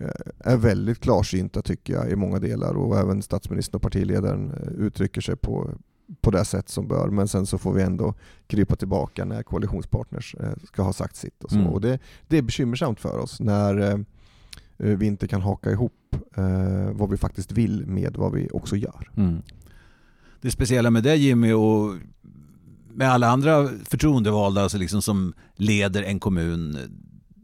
eh, 0.00 0.08
är 0.38 0.56
väldigt 0.56 1.00
klarsynta 1.00 1.62
tycker 1.62 1.92
jag 1.94 2.10
i 2.10 2.16
många 2.16 2.38
delar 2.38 2.74
och 2.74 2.98
även 2.98 3.22
statsministern 3.22 3.76
och 3.76 3.82
partiledaren 3.82 4.50
eh, 4.50 4.68
uttrycker 4.86 5.20
sig 5.20 5.36
på, 5.36 5.70
på 6.20 6.30
det 6.30 6.44
sätt 6.44 6.68
som 6.68 6.88
bör. 6.88 7.08
Men 7.08 7.28
sen 7.28 7.46
så 7.46 7.58
får 7.58 7.72
vi 7.72 7.82
ändå 7.82 8.14
krypa 8.46 8.76
tillbaka 8.76 9.24
när 9.24 9.42
koalitionspartners 9.42 10.36
ska 10.64 10.82
ha 10.82 10.92
sagt 10.92 11.16
sitt. 11.16 11.44
Och, 11.44 11.50
så. 11.50 11.56
Mm. 11.58 11.68
och 11.68 11.80
det, 11.80 11.98
det 12.28 12.38
är 12.38 12.42
bekymmersamt 12.42 13.00
för 13.00 13.18
oss 13.18 13.40
när 13.40 14.04
vi 14.78 15.06
inte 15.06 15.28
kan 15.28 15.40
haka 15.42 15.70
ihop 15.70 16.16
eh, 16.36 16.90
vad 16.92 17.10
vi 17.10 17.16
faktiskt 17.16 17.52
vill 17.52 17.86
med 17.86 18.16
vad 18.16 18.32
vi 18.32 18.48
också 18.52 18.76
gör. 18.76 19.10
Mm. 19.16 19.42
Det 20.40 20.50
speciella 20.50 20.90
med 20.90 21.02
det 21.02 21.16
Jimmy 21.16 21.52
och 21.52 21.94
med 22.94 23.10
alla 23.10 23.28
andra 23.28 23.68
förtroendevalda 23.84 24.62
alltså 24.62 24.78
liksom 24.78 25.02
som 25.02 25.34
leder 25.56 26.02
en 26.02 26.20
kommun. 26.20 26.78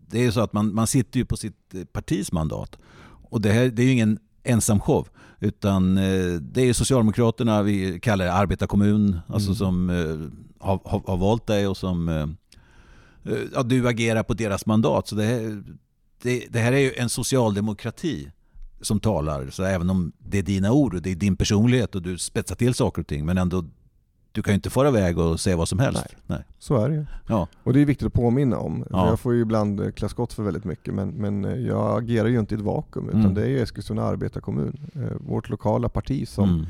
Det 0.08 0.18
är 0.18 0.22
ju 0.22 0.32
så 0.32 0.40
att 0.40 0.52
man, 0.52 0.74
man 0.74 0.86
sitter 0.86 1.18
ju 1.18 1.24
på 1.24 1.36
sitt 1.36 1.74
eh, 1.74 1.84
partis 1.84 2.32
mandat. 2.32 2.78
Och 3.30 3.40
det, 3.40 3.52
här, 3.52 3.68
det 3.68 3.82
är 3.82 3.86
ju 3.86 3.92
ingen 3.92 4.18
ensam 4.42 4.80
show. 4.80 5.08
Utan 5.40 5.98
eh, 5.98 6.32
det 6.40 6.62
är 6.68 6.72
Socialdemokraterna, 6.72 7.62
vi 7.62 8.00
kallar 8.00 8.24
det 8.24 8.32
arbetarkommun, 8.32 9.18
alltså 9.26 9.48
Mm. 9.48 9.56
som 9.56 9.90
eh, 9.90 10.28
har, 10.66 10.80
har, 10.84 11.02
har 11.06 11.16
valt 11.16 11.46
dig 11.46 11.66
och 11.68 11.76
som 11.76 12.08
eh, 12.08 12.28
eh, 13.32 13.38
ja, 13.54 13.62
du 13.62 13.88
agerar 13.88 14.22
på 14.22 14.34
deras 14.34 14.66
mandat. 14.66 15.08
Så 15.08 15.14
det, 15.14 15.62
det, 16.24 16.46
det 16.50 16.58
här 16.58 16.72
är 16.72 16.78
ju 16.78 16.92
en 16.96 17.08
socialdemokrati 17.08 18.30
som 18.80 19.00
talar. 19.00 19.50
Så 19.50 19.62
även 19.64 19.90
om 19.90 20.12
det 20.18 20.38
är 20.38 20.42
dina 20.42 20.72
ord 20.72 20.94
och 20.94 21.02
det 21.02 21.10
är 21.10 21.14
din 21.16 21.36
personlighet 21.36 21.94
och 21.94 22.02
du 22.02 22.18
spetsar 22.18 22.56
till 22.56 22.74
saker 22.74 23.02
och 23.02 23.06
ting. 23.08 23.26
Men 23.26 23.38
ändå, 23.38 23.64
du 24.32 24.42
kan 24.42 24.52
ju 24.52 24.54
inte 24.54 24.70
fara 24.70 24.88
iväg 24.88 25.18
och 25.18 25.40
säga 25.40 25.56
vad 25.56 25.68
som 25.68 25.78
helst. 25.78 26.16
Nej. 26.26 26.44
Så 26.58 26.76
är 26.76 26.88
det 26.88 26.94
ju. 26.94 27.06
Ja. 27.28 27.48
Och 27.62 27.72
det 27.72 27.80
är 27.80 27.84
viktigt 27.84 28.06
att 28.06 28.12
påminna 28.12 28.58
om. 28.58 28.84
Ja. 28.90 29.08
Jag 29.08 29.20
får 29.20 29.34
ju 29.34 29.40
ibland 29.40 29.80
eh, 29.80 29.90
klä 29.90 30.08
skott 30.08 30.32
för 30.32 30.42
väldigt 30.42 30.64
mycket 30.64 30.94
men, 30.94 31.08
men 31.10 31.44
eh, 31.44 31.54
jag 31.54 31.98
agerar 32.02 32.28
ju 32.28 32.38
inte 32.40 32.54
i 32.54 32.58
ett 32.58 32.64
vakuum 32.64 33.08
utan 33.08 33.20
Mm. 33.20 33.34
det 33.34 33.42
är 33.42 33.48
ju 33.48 33.62
Eskilstuna 33.62 34.02
arbetarkommun, 34.02 34.90
eh, 34.94 35.16
vårt 35.20 35.48
lokala 35.48 35.88
parti 35.88 36.28
som, 36.28 36.66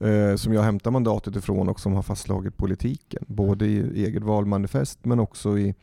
Mm. 0.00 0.38
som 0.38 0.52
jag 0.52 0.62
hämtar 0.62 0.90
mandatet 0.90 1.36
ifrån 1.36 1.68
och 1.68 1.80
som 1.80 1.92
har 1.92 2.02
fastslagit 2.02 2.56
politiken. 2.56 3.24
Både 3.28 3.66
i 3.66 4.04
eget 4.04 4.22
valmanifest 4.22 4.98
men 5.04 5.20
också 5.20 5.58
i, 5.58 5.74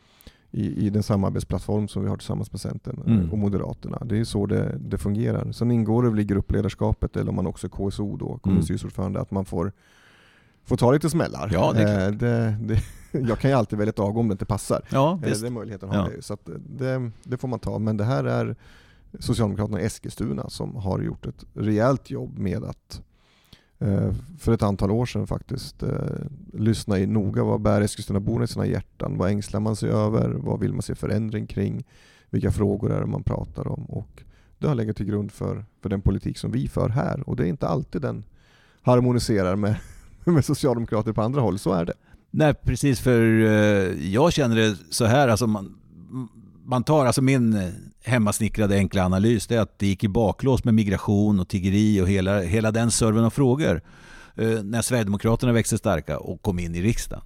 i, 0.51 0.85
i 0.85 0.89
den 0.89 1.03
samarbetsplattform 1.03 1.87
som 1.87 2.03
vi 2.03 2.09
har 2.09 2.17
tillsammans 2.17 2.51
med 2.51 2.61
Centern 2.61 3.03
eh, 3.07 3.13
Mm. 3.13 3.31
och 3.31 3.37
Moderaterna. 3.37 4.01
Det 4.05 4.17
är 4.19 4.23
så 4.23 4.45
det, 4.45 4.77
det 4.79 4.97
fungerar. 4.97 5.51
Sen 5.51 5.71
ingår 5.71 6.03
det 6.03 6.09
väl 6.09 6.19
i 6.19 6.23
gruppledarskapet 6.23 7.17
eller 7.17 7.29
om 7.29 7.35
man 7.35 7.47
också 7.47 7.67
är 7.67 7.71
KSO 7.89 8.17
då, 8.17 8.37
kommunstyrelseordförande, 8.37 9.19
att 9.21 9.31
man 9.31 9.45
får, 9.45 9.71
får 10.65 10.77
ta 10.77 10.91
lite 10.91 11.09
smällar. 11.09 11.49
Ja, 11.53 11.71
det 11.73 11.83
är 11.83 12.07
Eh, 12.09 12.13
det, 12.17 12.57
det, 12.61 12.81
jag 13.27 13.39
kan 13.39 13.51
ju 13.51 13.57
alltid 13.57 13.77
välja 13.79 13.89
ett 13.89 13.99
avgå 13.99 14.19
om 14.19 14.27
det 14.27 14.31
inte 14.31 14.45
passar. 14.45 14.81
Ja, 14.89 15.19
Eh, 15.23 15.29
visst. 15.29 15.41
Den 15.43 15.53
möjligheten 15.53 15.89
har 15.89 15.95
Ja. 15.95 16.09
jag. 16.15 16.23
Så 16.23 16.37
det, 16.69 17.11
det 17.23 17.37
får 17.37 17.47
man 17.47 17.59
ta. 17.59 17.79
Men 17.79 17.97
det 17.97 18.03
här 18.03 18.23
är 18.23 18.55
Socialdemokraterna 19.19 19.81
i 19.81 19.85
Eskilstuna 19.85 20.49
som 20.49 20.75
har 20.75 20.99
gjort 21.01 21.25
ett 21.25 21.45
rejält 21.53 22.09
jobb 22.09 22.37
med 22.37 22.63
att 22.63 23.01
Eh, 23.79 24.13
för 24.37 24.53
ett 24.53 24.63
antal 24.63 24.91
år 24.91 25.05
sedan 25.05 25.27
faktiskt 25.27 25.83
eh, 25.83 25.89
lyssna 26.53 26.99
i 26.99 27.07
noga 27.07 27.43
vad 27.43 27.61
bär 27.61 27.81
Eskilstunaborna 27.81 28.43
i 28.43 28.47
sina 28.47 28.65
hjärtan? 28.65 29.17
Vad 29.17 29.29
ängslar 29.29 29.59
man 29.59 29.75
sig 29.75 29.89
över? 29.89 30.29
Vad 30.29 30.59
vill 30.59 30.73
man 30.73 30.81
se 30.81 30.95
förändring 30.95 31.47
kring? 31.47 31.85
Vilka 32.29 32.51
frågor 32.51 32.91
är 32.91 32.99
det 32.99 33.05
man 33.05 33.23
pratar 33.23 33.67
om? 33.67 33.85
Och 33.85 34.23
det 34.57 34.67
har 34.67 34.75
legat 34.75 34.97
till 34.97 35.05
grund 35.05 35.31
för, 35.31 35.65
för 35.81 35.89
den 35.89 36.01
politik 36.01 36.37
som 36.37 36.51
vi 36.51 36.67
för 36.67 36.89
här 36.89 37.29
och 37.29 37.35
det 37.35 37.43
är 37.43 37.47
inte 37.47 37.67
alltid 37.67 38.01
den 38.01 38.23
harmoniserar 38.81 39.55
med, 39.55 39.75
med 40.23 40.45
socialdemokrater 40.45 41.13
på 41.13 41.21
andra 41.21 41.41
håll, 41.41 41.59
så 41.59 41.71
är 41.71 41.85
det. 41.85 41.93
Nej, 42.31 42.53
precis 42.53 42.99
för 42.99 43.21
eh, 43.41 44.11
jag 44.13 44.33
känner 44.33 44.55
det 44.55 44.77
så 44.89 45.05
här, 45.05 45.27
alltså 45.27 45.47
man, 45.47 45.75
man 46.69 46.83
tar 46.83 47.05
alltså 47.05 47.21
min 47.21 47.53
eh, 47.53 47.69
hemmasnickrade 48.03 48.75
enkla 48.75 49.05
analys, 49.05 49.47
det 49.47 49.55
är 49.55 49.59
att 49.59 49.79
det 49.79 49.87
gick 49.87 50.03
i 50.03 50.07
baklås 50.07 50.63
med 50.63 50.73
migration 50.73 51.39
och 51.39 51.47
tiggeri 51.47 52.01
och 52.01 52.07
hela, 52.07 52.41
hela 52.41 52.71
den 52.71 52.91
serven 52.91 53.23
av 53.23 53.29
frågor 53.29 53.81
eh, 54.35 54.63
när 54.63 54.81
Sverigedemokraterna 54.81 55.53
växte 55.53 55.77
starka 55.77 56.19
och 56.19 56.41
kom 56.41 56.59
in 56.59 56.75
i 56.75 56.81
riksdagen. 56.81 57.25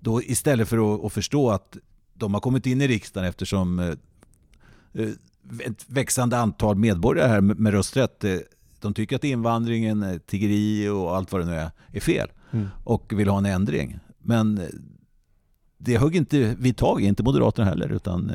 Då 0.00 0.22
istället 0.22 0.68
för 0.68 0.94
att, 0.94 1.04
att 1.04 1.12
förstå 1.12 1.50
att 1.50 1.76
de 2.14 2.34
har 2.34 2.40
kommit 2.40 2.66
in 2.66 2.80
i 2.80 2.88
riksdagen 2.88 3.28
eftersom 3.28 3.78
eh, 3.78 5.08
ett 5.64 5.84
växande 5.86 6.38
antal 6.38 6.76
medborgare 6.76 7.28
här 7.28 7.40
med 7.40 7.58
med 7.58 7.72
rösträtt, 7.72 8.24
eh, 8.24 8.36
de 8.80 8.94
tycker 8.94 9.16
att 9.16 9.24
invandringen, 9.24 10.20
tiggeri 10.26 10.88
och 10.88 11.16
allt 11.16 11.32
vad 11.32 11.40
det 11.40 11.46
nu 11.46 11.54
är, 11.54 11.70
är 11.92 12.00
fel 12.00 12.28
och 12.84 13.12
vill 13.16 13.28
ha 13.28 13.38
en 13.38 13.46
ändring. 13.46 13.98
Men 14.18 14.60
det 15.78 15.98
högg 15.98 16.16
inte 16.16 16.56
vi 16.58 16.72
tag 16.72 17.02
i, 17.02 17.06
inte 17.06 17.22
Moderaterna 17.22 17.68
heller, 17.68 17.92
utan 17.92 18.32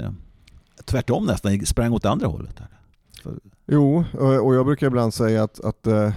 tvärtom 0.86 1.26
nästan, 1.26 1.66
sprang 1.66 1.94
åt 1.94 2.06
andra 2.06 2.28
hållet. 2.28 2.60
Här. 2.60 2.68
Jo, 3.68 4.04
och 4.20 4.46
och 4.46 4.56
jag 4.56 4.66
brukar 4.66 4.88
ibland 4.88 5.14
säga 5.14 5.44
att, 5.44 5.60
att 5.60 5.88
eh, 5.88 6.14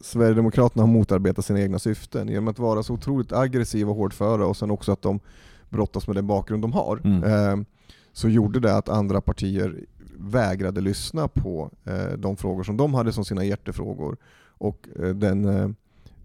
Sverigedemokraterna 0.00 0.82
har 0.82 0.88
motarbetat 0.88 1.44
sina 1.44 1.60
egna 1.60 1.78
syften 1.78 2.28
genom 2.28 2.48
att 2.48 2.58
vara 2.58 2.82
så 2.82 2.94
otroligt 2.94 3.32
aggressiva 3.32 3.90
och 3.90 3.96
hårdföra 3.96 4.46
och 4.46 4.56
sen 4.56 4.70
också 4.70 4.92
att 4.92 5.02
de 5.02 5.20
brottas 5.68 6.06
med 6.06 6.16
den 6.16 6.26
bakgrund 6.26 6.62
de 6.62 6.72
har. 6.72 7.00
Mm. 7.04 7.24
Eh, 7.24 7.66
så 8.12 8.28
gjorde 8.28 8.60
det 8.60 8.76
att 8.76 8.88
andra 8.88 9.20
partier 9.20 9.84
vägrade 10.18 10.80
lyssna 10.80 11.28
på 11.28 11.70
eh, 11.84 12.18
de 12.18 12.36
frågor 12.36 12.62
som 12.62 12.76
de 12.76 12.94
hade 12.94 13.12
som 13.12 13.24
sina 13.24 13.44
hjärtefrågor. 13.44 14.16
Och 14.58 14.88
eh, 15.00 15.08
den 15.08 15.44
eh, 15.44 15.68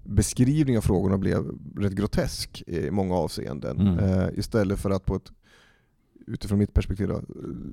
beskrivning 0.04 0.78
av 0.78 0.82
frågorna 0.82 1.18
blev 1.18 1.52
rätt 1.76 1.94
grotesk 1.94 2.64
i 2.68 2.92
många 2.92 3.16
avseenden. 3.16 3.80
Mm. 3.80 4.00
Eh, 4.00 4.28
istället 4.34 4.80
för 4.80 4.90
att 4.90 5.06
på 5.06 5.16
ett 5.16 5.32
utifrån 6.28 6.60
mitt 6.60 6.74
perspektiv 6.74 7.08
då, 7.08 7.22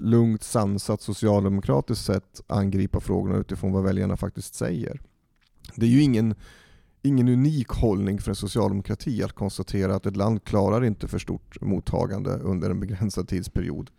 lugnt, 0.00 0.42
sansat, 0.42 1.02
socialdemokratiskt 1.02 2.04
sätt 2.04 2.40
angripa 2.46 3.00
frågorna 3.00 3.36
utifrån 3.36 3.72
vad 3.72 3.84
väljarna 3.84 4.16
faktiskt 4.16 4.54
säger. 4.54 5.00
Det 5.74 5.86
är 5.86 5.90
ju 5.90 6.00
ingen, 6.02 6.34
ingen 7.02 7.28
unik 7.28 7.68
hållning 7.68 8.18
för 8.18 8.30
en 8.30 8.36
socialdemokrati 8.36 9.22
att 9.22 9.32
konstatera 9.32 9.94
att 9.94 10.06
ett 10.06 10.16
land 10.16 10.44
klarar 10.44 10.84
inte 10.84 11.08
för 11.08 11.18
stort 11.18 11.60
mottagande 11.60 12.30
under 12.30 12.70
en 12.70 12.80
begränsad 12.80 13.28
tidsperiod. 13.28 13.90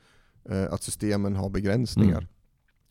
Eh, 0.49 0.73
att 0.73 0.83
systemen 0.83 1.35
har 1.35 1.49
begränsningar. 1.49 2.27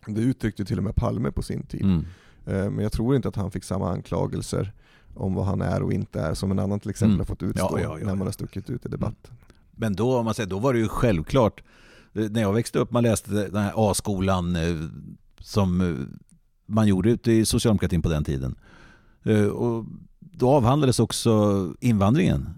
Det 0.06 0.20
uttryckte 0.20 0.64
till 0.64 0.78
och 0.78 0.84
med 0.84 0.94
Palme 0.96 1.30
på 1.30 1.42
sin 1.42 1.66
tid. 1.66 1.82
Mm. 1.82 2.04
Eh, 2.46 2.70
men 2.70 2.78
jag 2.78 2.92
tror 2.92 3.16
inte 3.16 3.28
att 3.28 3.36
han 3.36 3.50
fick 3.50 3.64
samma 3.64 3.90
anklagelser 3.90 4.72
om 5.14 5.34
vad 5.34 5.44
han 5.44 5.60
är 5.62 5.82
och 5.82 5.92
inte 5.92 6.20
är 6.20 6.34
som 6.34 6.50
en 6.50 6.58
annan 6.58 6.80
till 6.80 6.90
exempel 6.90 7.14
Mm. 7.14 7.18
har 7.20 7.24
fått 7.24 7.42
utstå 7.42 7.68
Ja, 7.72 7.80
ja, 7.80 7.98
ja, 7.98 8.06
när 8.06 8.14
man 8.14 8.26
har 8.26 8.32
stuckit 8.32 8.70
ut 8.70 8.86
i 8.86 8.88
debatten. 8.88 9.34
Men 9.76 9.94
då, 9.94 10.18
om 10.18 10.24
man 10.24 10.34
säger, 10.34 10.50
då 10.50 10.58
var 10.58 10.72
det 10.72 10.78
ju 10.78 10.88
självklart, 10.88 11.62
eh, 12.12 12.30
när 12.30 12.40
jag 12.40 12.52
växte 12.52 12.78
upp, 12.78 12.90
man 12.90 13.02
läste 13.02 13.30
den 13.30 13.62
här 13.62 13.72
A-skolan 13.76 14.56
eh, 14.56 14.76
som 15.40 15.80
eh, 15.80 15.94
man 16.66 16.86
gjorde 16.86 17.10
ute 17.10 17.32
i 17.32 17.46
socialdemokratin 17.46 18.02
på 18.02 18.08
den 18.08 18.24
tiden. 18.24 18.56
Och 19.52 19.84
då 20.20 20.50
avhandlades 20.50 21.00
också 21.00 21.74
invandringen. 21.80 22.48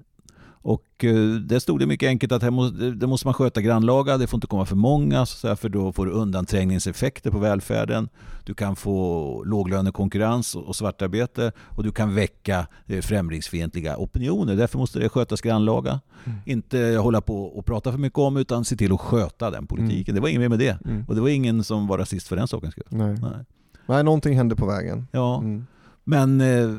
Och 0.69 1.05
eh, 1.05 1.15
där 1.35 1.59
stod 1.59 1.79
det 1.81 1.87
mycket 1.87 2.07
enkelt 2.09 2.33
att 2.33 2.43
här 2.43 2.51
måste, 2.51 2.91
det 2.91 3.07
måste 3.07 3.27
man 3.27 3.35
sköta 3.35 3.61
grannlaga, 3.61 4.19
det 4.19 4.27
får 4.27 4.37
inte 4.37 4.47
komma 4.47 4.65
för 4.67 4.77
många, 4.77 5.27
så 5.27 5.57
för 5.57 5.69
då 5.69 5.93
får 5.93 6.07
du 6.07 6.13
undanträngningseffekter 6.13 7.31
på 7.31 7.39
välfärden. 7.39 8.09
Du 8.45 8.55
kan 8.55 8.77
få 8.77 9.43
låglönekonkurrens 9.45 10.55
och 10.55 10.65
och 10.69 10.77
svartarbete 10.77 11.53
och 11.59 11.83
du 11.85 11.93
kan 11.93 12.15
väcka 12.15 12.67
eh, 12.87 13.01
främlingsfientliga 13.01 13.97
opinioner. 13.97 14.57
Därför 14.57 14.79
måste 14.79 14.99
det 14.99 15.09
skötas 15.09 15.41
grannlaga. 15.41 16.01
Mm. 16.25 16.39
Inte 16.47 16.79
hålla 17.03 17.21
på 17.21 17.43
och 17.45 17.67
prata 17.67 17.93
för 17.93 17.99
mycket 17.99 18.19
om 18.19 18.37
utan 18.37 18.65
se 18.65 18.77
till 18.77 18.93
att 18.93 19.01
sköta 19.01 19.51
den 19.51 19.67
politiken. 19.67 20.15
Det 20.15 20.21
var 20.21 20.29
inget 20.29 20.41
mer 20.41 20.49
med 20.49 20.59
det. 20.59 20.79
Mm. 20.85 21.05
Och 21.09 21.15
det 21.15 21.21
var 21.21 21.29
ingen 21.29 21.65
som 21.65 21.87
var 21.87 21.99
rasist 21.99 22.29
för 22.29 22.37
den 22.37 22.49
sakens 22.49 22.73
skull. 22.73 22.87
Nej. 22.89 23.17
Nej. 23.23 23.45
Nej, 23.87 24.05
någonting 24.05 24.37
hände 24.37 24.57
på 24.57 24.67
vägen. 24.67 25.07
Ja, 25.13 25.39
Mm. 25.39 25.67
men 26.05 26.41
eh, 26.41 26.75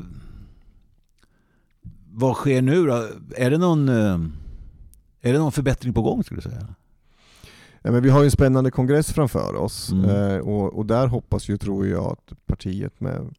vad 2.18 2.36
sker 2.36 2.62
nu 2.62 2.86
då? 2.86 3.06
Är 3.36 3.50
det 3.50 3.58
någon, 3.58 3.88
eh, 3.88 4.18
är 5.20 5.32
det 5.32 5.38
någon 5.38 5.52
förbättring 5.52 5.92
på 5.94 6.02
gång 6.02 6.24
skulle 6.24 6.40
du 6.40 6.50
säga? 6.50 6.66
Ja, 7.82 7.90
men 7.90 8.02
vi 8.02 8.10
har 8.10 8.20
ju 8.20 8.24
en 8.24 8.30
spännande 8.30 8.70
kongress 8.70 9.12
framför 9.12 9.54
oss 9.54 9.92
Mm. 9.92 10.10
eh, 10.10 10.38
och, 10.38 10.78
och 10.78 10.86
där 10.86 11.06
hoppas 11.06 11.48
ju, 11.48 11.56
tror 11.58 11.86
jag, 11.86 12.04
att 12.04 12.46
partiet 12.46 13.00
med 13.00 13.34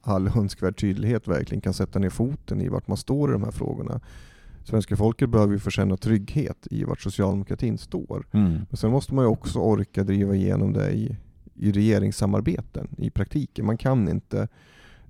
all 0.00 0.30
önskvärd 0.36 0.76
tydlighet 0.80 1.28
verkligen 1.28 1.60
kan 1.60 1.74
sätta 1.74 1.98
ner 1.98 2.10
foten 2.10 2.60
i 2.60 2.68
vart 2.68 2.88
man 2.88 2.96
står 2.96 3.30
i 3.30 3.32
de 3.32 3.42
här 3.44 3.50
frågorna. 3.50 4.00
Svenska 4.64 4.96
folket 4.96 5.28
behöver 5.30 5.52
ju 5.52 5.58
få 5.58 5.70
känna 5.70 5.96
trygghet 5.96 6.66
i 6.70 6.84
vart 6.84 7.00
socialdemokratin 7.00 7.78
står. 7.78 8.26
Mm. 8.32 8.52
Men 8.70 8.76
sen 8.76 8.90
måste 8.90 9.14
man 9.14 9.24
ju 9.24 9.28
också 9.28 9.58
orka 9.58 10.04
driva 10.04 10.34
igenom 10.34 10.72
det 10.72 10.90
i, 10.90 11.16
i 11.54 11.72
regeringssamarbeten 11.72 12.88
i 12.98 13.10
praktiken. 13.10 13.66
Man 13.66 13.76
kan 13.76 14.08
inte 14.08 14.48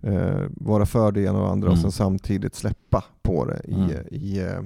eh, 0.04 0.40
vara 0.50 0.87
för 0.87 1.12
det 1.12 1.23
ena 1.23 1.38
och 1.42 1.50
andra 1.50 1.68
och 1.68 1.75
Mm. 1.75 1.82
sen 1.82 1.92
samtidigt 1.92 2.54
släppa 2.54 3.04
på 3.23 3.44
det 3.44 3.61
i, 3.64 3.75
Mm. 3.75 3.90
i, 4.11 4.38
eh, 4.40 4.62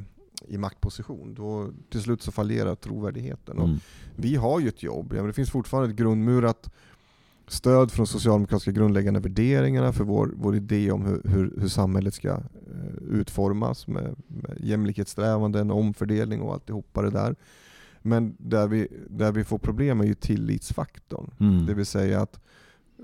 i 0.49 0.59
maktposition. 0.59 1.35
Då, 1.35 1.69
till 1.91 2.01
slut 2.01 2.23
så 2.23 2.33
fallerar 2.33 2.75
trovärdigheten. 2.75 3.59
Och 3.59 3.65
Mm. 3.69 3.79
vi 4.17 4.35
har 4.37 4.61
ju 4.61 4.69
ett 4.69 4.83
jobb, 4.83 5.07
ja, 5.11 5.17
men 5.17 5.27
det 5.27 5.33
finns 5.33 5.51
fortfarande 5.51 5.91
ett 5.91 5.97
grundmurat 5.97 6.71
stöd 7.49 7.91
från 7.93 8.05
de 8.05 8.11
socialdemokratiska 8.11 8.71
grundläggande 8.71 9.21
värderingarna 9.21 9.93
för 9.93 10.05
vår, 10.05 10.33
vår 10.37 10.57
idé 10.57 10.91
om 10.91 11.05
hur, 11.07 11.21
hur, 11.25 11.55
hur 11.61 11.69
samhället 11.69 12.15
ska 12.15 12.29
eh, 12.29 12.39
utformas 13.11 13.87
med, 13.87 14.15
med 14.27 14.57
jämlikhetssträvanden, 14.61 15.71
omfördelning 15.71 16.41
och 16.41 16.53
alltihopa 16.53 17.03
det 17.03 17.11
där. 17.11 17.37
Men 18.03 18.35
där 18.39 18.67
vi, 18.67 18.89
där 19.11 19.33
vi 19.33 19.45
får 19.45 19.59
problem 19.59 20.01
är 20.01 20.05
ju 20.05 20.15
tillitsfaktorn. 20.15 21.31
Mm. 21.41 21.67
Det 21.67 21.75
vill 21.75 21.87
säga 21.87 22.21
att 22.21 22.41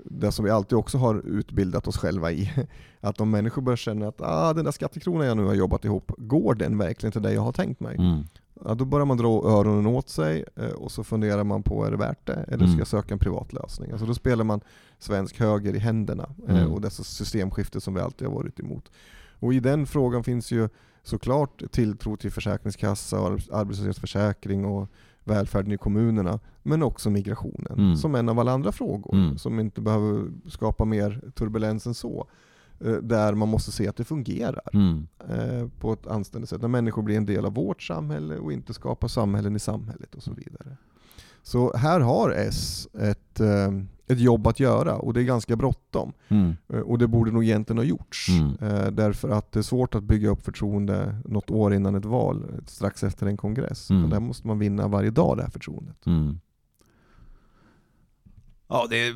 det 0.05 0.31
som 0.31 0.45
vi 0.45 0.51
alltid 0.51 0.77
också 0.77 0.97
har 0.97 1.21
utbildat 1.25 1.87
oss 1.87 1.97
själva 1.97 2.31
i, 2.31 2.51
att 2.99 3.21
om 3.21 3.29
människor 3.31 3.61
börjar 3.61 3.77
känna 3.77 4.07
att 4.07 4.21
ah, 4.21 4.53
den 4.53 4.65
där 4.65 4.71
skattekronan 4.71 5.27
jag 5.27 5.37
nu 5.37 5.43
har 5.45 5.53
jobbat 5.53 5.85
ihop, 5.85 6.11
går 6.17 6.55
den 6.55 6.77
verkligen 6.77 7.11
till 7.11 7.21
det 7.21 7.33
jag 7.33 7.41
har 7.41 7.51
tänkt 7.51 7.79
mig? 7.79 7.95
Mm. 7.97 8.23
Ja, 8.65 8.73
då 8.73 8.85
börjar 8.85 9.05
man 9.05 9.17
dra 9.17 9.27
öronen 9.49 9.85
åt 9.85 10.09
sig 10.09 10.45
eh, 10.55 10.69
och 10.69 10.91
så 10.91 11.03
funderar 11.03 11.43
man 11.43 11.63
på, 11.63 11.85
är 11.85 11.91
det 11.91 11.97
värt 11.97 12.25
det? 12.27 12.33
Eller 12.33 12.57
ska 12.57 12.65
Mm. 12.65 12.77
jag 12.79 12.87
söka 12.87 13.13
en 13.13 13.19
privat 13.19 13.53
lösning? 13.53 13.91
Alltså 13.91 14.05
då 14.07 14.13
spelar 14.13 14.43
man 14.43 14.61
svensk 14.99 15.39
höger 15.39 15.75
i 15.75 15.79
händerna 15.79 16.29
eh, 16.47 16.57
Mm. 16.57 16.71
och 16.71 16.81
dessa 16.81 17.03
systemskifte 17.03 17.81
som 17.81 17.93
vi 17.93 18.01
alltid 18.01 18.27
har 18.27 18.35
varit 18.35 18.59
emot. 18.59 18.91
Och 19.39 19.53
i 19.53 19.59
den 19.59 19.85
frågan 19.87 20.23
finns 20.23 20.51
ju 20.51 20.69
såklart 21.03 21.61
tilltro 21.71 22.17
till 22.17 22.31
försäkringskassa, 22.31 23.19
och 23.21 23.29
arbets- 23.31 23.53
arbetslöshetsförsäkring 23.53 24.65
och 24.65 24.89
välfärden 25.27 25.71
i 25.71 25.77
kommunerna, 25.77 26.39
men 26.63 26.83
också 26.83 27.09
migrationen 27.09 27.75
Mm. 27.79 27.95
som 27.95 28.15
en 28.15 28.29
av 28.29 28.39
alla 28.39 28.51
andra 28.51 28.71
frågor 28.71 29.13
Mm. 29.15 29.37
som 29.37 29.59
inte 29.59 29.81
behöver 29.81 30.27
skapa 30.49 30.85
mer 30.85 31.21
turbulens 31.35 31.87
än 31.87 31.93
så. 31.93 32.27
Eh, 32.79 32.91
Där 32.93 33.33
man 33.33 33.49
måste 33.49 33.71
se 33.71 33.87
att 33.87 33.95
det 33.95 34.03
fungerar 34.03 34.69
Mm. 34.73 35.07
eh, 35.29 35.67
på 35.79 35.93
ett 35.93 36.07
anständigt 36.07 36.49
sätt. 36.49 36.61
När 36.61 36.67
människor 36.67 37.01
blir 37.03 37.17
en 37.17 37.25
del 37.25 37.45
av 37.45 37.53
vårt 37.53 37.81
samhälle 37.81 38.37
och 38.37 38.51
inte 38.53 38.73
skapar 38.73 39.07
samhällen 39.07 39.55
i 39.55 39.59
samhället 39.59 40.15
och 40.15 40.23
så 40.23 40.33
vidare. 40.33 40.77
Så 41.43 41.77
här 41.77 41.99
har 41.99 42.31
S 42.31 42.87
ett, 42.93 43.39
eh, 43.39 43.71
ett 44.07 44.19
jobb 44.19 44.47
att 44.47 44.59
göra 44.59 44.95
och 44.95 45.13
det 45.13 45.21
är 45.21 45.23
ganska 45.23 45.55
bråttom. 45.55 46.13
Mm. 46.27 46.55
Eh, 46.73 46.79
Och 46.79 46.97
det 46.97 47.07
borde 47.07 47.31
nog 47.31 47.43
egentligen 47.43 47.77
ha 47.77 47.83
gjorts. 47.85 48.27
Mm. 48.29 48.55
Eh, 48.61 48.91
Därför 48.91 49.29
att 49.29 49.51
det 49.51 49.59
är 49.59 49.63
svårt 49.63 49.95
att 49.95 50.03
bygga 50.03 50.29
upp 50.29 50.45
förtroende 50.45 51.21
något 51.25 51.51
år 51.51 51.73
innan 51.73 51.95
ett 51.95 52.05
val, 52.05 52.45
strax 52.67 53.03
efter 53.03 53.27
en 53.27 53.37
kongress. 53.37 53.89
Mm. 53.89 54.09
Där 54.09 54.19
måste 54.19 54.47
man 54.47 54.59
vinna 54.59 54.87
varje 54.87 55.09
dag 55.09 55.37
det 55.37 55.43
här 55.43 55.49
förtroendet. 55.49 56.05
Mm. 56.05 56.39
Ja, 58.67 58.87
det 58.89 59.07
är, 59.07 59.15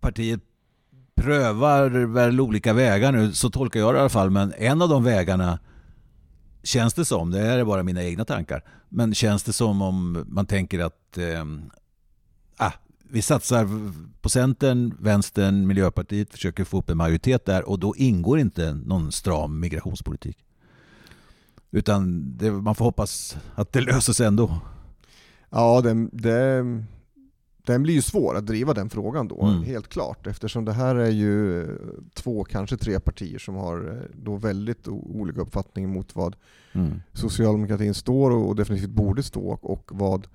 partiet 0.00 0.40
prövar 1.14 1.90
väl 2.06 2.40
olika 2.40 2.72
vägar 2.72 3.12
nu, 3.12 3.32
så 3.32 3.50
tolkar 3.50 3.80
jag 3.80 3.94
det 3.94 3.98
i 3.98 4.00
alla 4.00 4.08
fall. 4.08 4.30
Men 4.30 4.52
en 4.58 4.82
av 4.82 4.88
de 4.88 5.04
vägarna 5.04 5.58
känns 6.62 6.94
det 6.94 7.04
som, 7.04 7.30
det 7.30 7.38
här 7.38 7.58
är 7.58 7.64
bara 7.64 7.82
mina 7.82 8.02
egna 8.02 8.24
tankar, 8.24 8.64
men 8.88 9.14
känns 9.14 9.42
det 9.44 9.52
som 9.52 9.82
om 9.82 10.24
man 10.28 10.46
tänker 10.46 10.78
att 10.84 11.18
eh, 11.18 11.44
vi 13.12 13.22
satsar 13.22 13.68
på 14.20 14.28
Centern, 14.28 14.94
Vänstern, 15.00 15.66
Miljöpartiet, 15.66 16.30
försöker 16.30 16.64
få 16.64 16.78
upp 16.78 16.90
en 16.90 16.96
majoritet 16.96 17.44
där 17.44 17.68
och 17.68 17.78
då 17.78 17.96
ingår 17.96 18.38
inte 18.38 18.74
någon 18.74 19.12
stram 19.12 19.60
migrationspolitik. 19.60 20.38
Utan 21.70 22.24
det, 22.36 22.50
man 22.52 22.74
får 22.74 22.84
hoppas 22.84 23.36
att 23.54 23.72
det 23.72 23.80
löser 23.80 24.12
sig 24.12 24.26
ändå. 24.26 24.60
Ja, 25.50 25.80
det, 25.80 26.08
det, 26.12 26.64
den 27.66 27.82
blir 27.82 27.94
ju 27.94 28.02
svår 28.02 28.36
att 28.36 28.46
driva 28.46 28.74
den 28.74 28.90
frågan 28.90 29.28
då, 29.28 29.42
Mm. 29.46 29.62
helt 29.62 29.88
klart. 29.88 30.26
Eftersom 30.26 30.64
det 30.64 30.72
här 30.72 30.94
är 30.94 31.10
ju 31.10 31.66
två, 32.14 32.44
kanske 32.44 32.76
tre 32.76 33.00
partier 33.00 33.38
som 33.38 33.54
har 33.54 33.90
eh, 33.96 34.16
då 34.22 34.36
väldigt 34.36 34.88
olika 34.88 35.40
uppfattningar 35.40 35.88
mot 35.88 36.16
vad 36.16 36.36
Mm. 36.74 37.02
socialdemokratin 37.12 37.94
står 37.94 38.30
och 38.30 38.56
definitivt 38.56 38.90
borde 38.90 39.22
stå 39.22 39.58
och 39.62 39.90
vad 39.92 40.26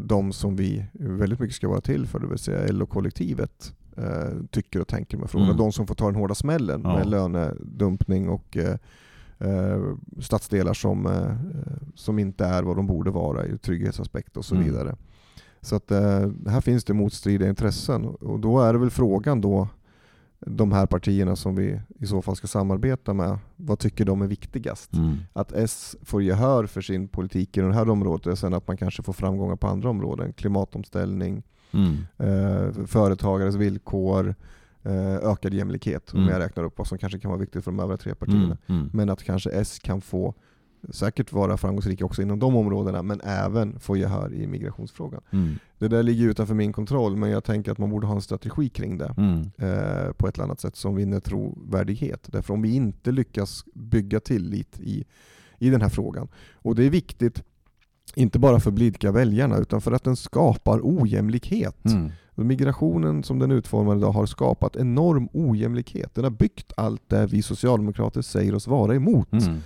de 0.00 0.32
som 0.32 0.56
vi 0.56 0.84
väldigt 0.92 1.40
mycket 1.40 1.56
ska 1.56 1.68
vara 1.68 1.80
till 1.80 2.06
för, 2.06 2.18
det 2.18 2.26
vill 2.26 2.38
säga 2.38 2.72
LO-kollektivet, 2.72 3.74
eh, 3.96 4.38
tycker 4.50 4.80
och 4.80 4.88
tänker 4.88 5.18
med 5.18 5.30
frågorna. 5.30 5.50
Mm. 5.50 5.58
De 5.58 5.72
som 5.72 5.86
får 5.86 5.94
ta 5.94 6.06
den 6.06 6.14
hårda 6.14 6.34
smällen 6.34 6.80
Ja. 6.84 6.96
med 6.98 7.06
lönedumpning 7.06 8.28
och 8.28 8.56
eh, 8.56 8.76
eh, 9.38 9.82
stadsdelar 10.20 10.74
som, 10.74 11.06
eh, 11.06 11.32
som 11.94 12.18
inte 12.18 12.44
är 12.44 12.62
vad 12.62 12.76
de 12.76 12.86
borde 12.86 13.10
vara 13.10 13.44
ur 13.44 13.56
trygghetsaspekt 13.56 14.36
och 14.36 14.44
så 14.44 14.54
Mm. 14.54 14.66
vidare. 14.66 14.96
Så 15.60 15.76
att 15.76 15.90
eh, 15.90 16.30
här 16.48 16.60
finns 16.60 16.84
det 16.84 16.94
motstridiga 16.94 17.48
intressen 17.48 18.04
och 18.04 18.40
då 18.40 18.60
är 18.60 18.72
det 18.72 18.78
väl 18.78 18.90
frågan 18.90 19.40
då 19.40 19.68
de 20.46 20.72
här 20.72 20.86
partierna 20.86 21.36
som 21.36 21.56
vi 21.56 21.80
i 22.00 22.06
så 22.06 22.22
fall 22.22 22.36
ska 22.36 22.46
samarbeta 22.46 23.14
med, 23.14 23.38
vad 23.56 23.78
tycker 23.78 24.04
de 24.04 24.22
är 24.22 24.26
viktigast? 24.26 24.92
Mm. 24.94 25.16
Att 25.32 25.52
S 25.52 25.96
får 26.02 26.22
gehör 26.22 26.66
för 26.66 26.80
sin 26.80 27.08
politik 27.08 27.56
i 27.56 27.60
det 27.60 27.74
här 27.74 27.88
området 27.90 28.26
och 28.26 28.38
sen 28.38 28.54
att 28.54 28.68
man 28.68 28.76
kanske 28.76 29.02
får 29.02 29.12
framgångar 29.12 29.56
på 29.56 29.66
andra 29.66 29.90
områden. 29.90 30.32
Klimatomställning, 30.32 31.42
Mm. 31.72 31.96
eh, 32.18 32.86
företagares 32.86 33.54
villkor, 33.54 34.34
eh, 34.82 35.14
ökad 35.14 35.54
jämlikhet. 35.54 36.14
Om 36.14 36.20
Mm. 36.20 36.32
jag 36.32 36.40
räknar 36.40 36.64
upp 36.64 36.78
vad 36.78 36.86
som 36.86 36.98
kanske 36.98 37.18
kan 37.18 37.30
vara 37.30 37.40
viktigt 37.40 37.64
för 37.64 37.70
de 37.70 37.80
övriga 37.80 37.96
tre 37.98 38.14
partierna. 38.14 38.44
Mm. 38.66 38.80
Mm. 38.80 38.90
Men 38.92 39.10
att 39.10 39.22
kanske 39.22 39.50
S 39.50 39.78
kan 39.82 40.00
få 40.00 40.34
säkert 40.90 41.32
vara 41.32 41.56
framgångsrika 41.56 42.04
också 42.04 42.22
inom 42.22 42.38
de 42.38 42.56
områdena 42.56 43.02
men 43.02 43.20
även 43.20 43.80
få 43.80 43.96
gehör 43.96 44.34
i 44.34 44.46
migrationsfrågan. 44.46 45.20
Mm. 45.30 45.58
Det 45.78 45.88
där 45.88 46.02
ligger 46.02 46.26
utanför 46.28 46.54
min 46.54 46.72
kontroll 46.72 47.16
men 47.16 47.30
jag 47.30 47.44
tänker 47.44 47.72
att 47.72 47.78
man 47.78 47.90
borde 47.90 48.06
ha 48.06 48.14
en 48.14 48.22
strategi 48.22 48.68
kring 48.68 48.98
det 48.98 49.14
Mm. 49.16 49.40
eh, 49.40 50.12
på 50.12 50.28
ett 50.28 50.34
eller 50.34 50.44
annat 50.44 50.60
sätt 50.60 50.76
som 50.76 50.94
vinner 50.94 51.20
trovärdighet. 51.20 52.28
Därför 52.32 52.54
om 52.54 52.62
vi 52.62 52.74
inte 52.74 53.12
lyckas 53.12 53.64
bygga 53.74 54.20
tillit 54.20 54.80
i, 54.80 55.04
i 55.58 55.70
den 55.70 55.82
här 55.82 55.88
frågan, 55.88 56.28
och 56.54 56.74
det 56.74 56.84
är 56.84 56.90
viktigt 56.90 57.42
inte 58.16 58.38
bara 58.38 58.60
för 58.60 58.70
blidka 58.70 59.12
väljarna 59.12 59.58
utan 59.58 59.80
för 59.80 59.92
att 59.92 60.04
den 60.04 60.16
skapar 60.16 60.80
ojämlikhet. 60.82 61.84
Mm. 61.84 62.10
Migrationen 62.34 63.22
som 63.22 63.38
den 63.38 63.50
är 63.50 63.54
utformad 63.54 63.98
idag 63.98 64.12
har 64.12 64.26
skapat 64.26 64.76
enorm 64.76 65.28
ojämlikhet. 65.32 66.14
Den 66.14 66.24
har 66.24 66.30
byggt 66.30 66.72
allt 66.76 67.02
det 67.08 67.26
vi 67.26 67.42
socialdemokrater 67.42 68.22
säger 68.22 68.54
oss 68.54 68.66
vara 68.66 68.94
emot. 68.94 69.32
Mm. 69.32 69.58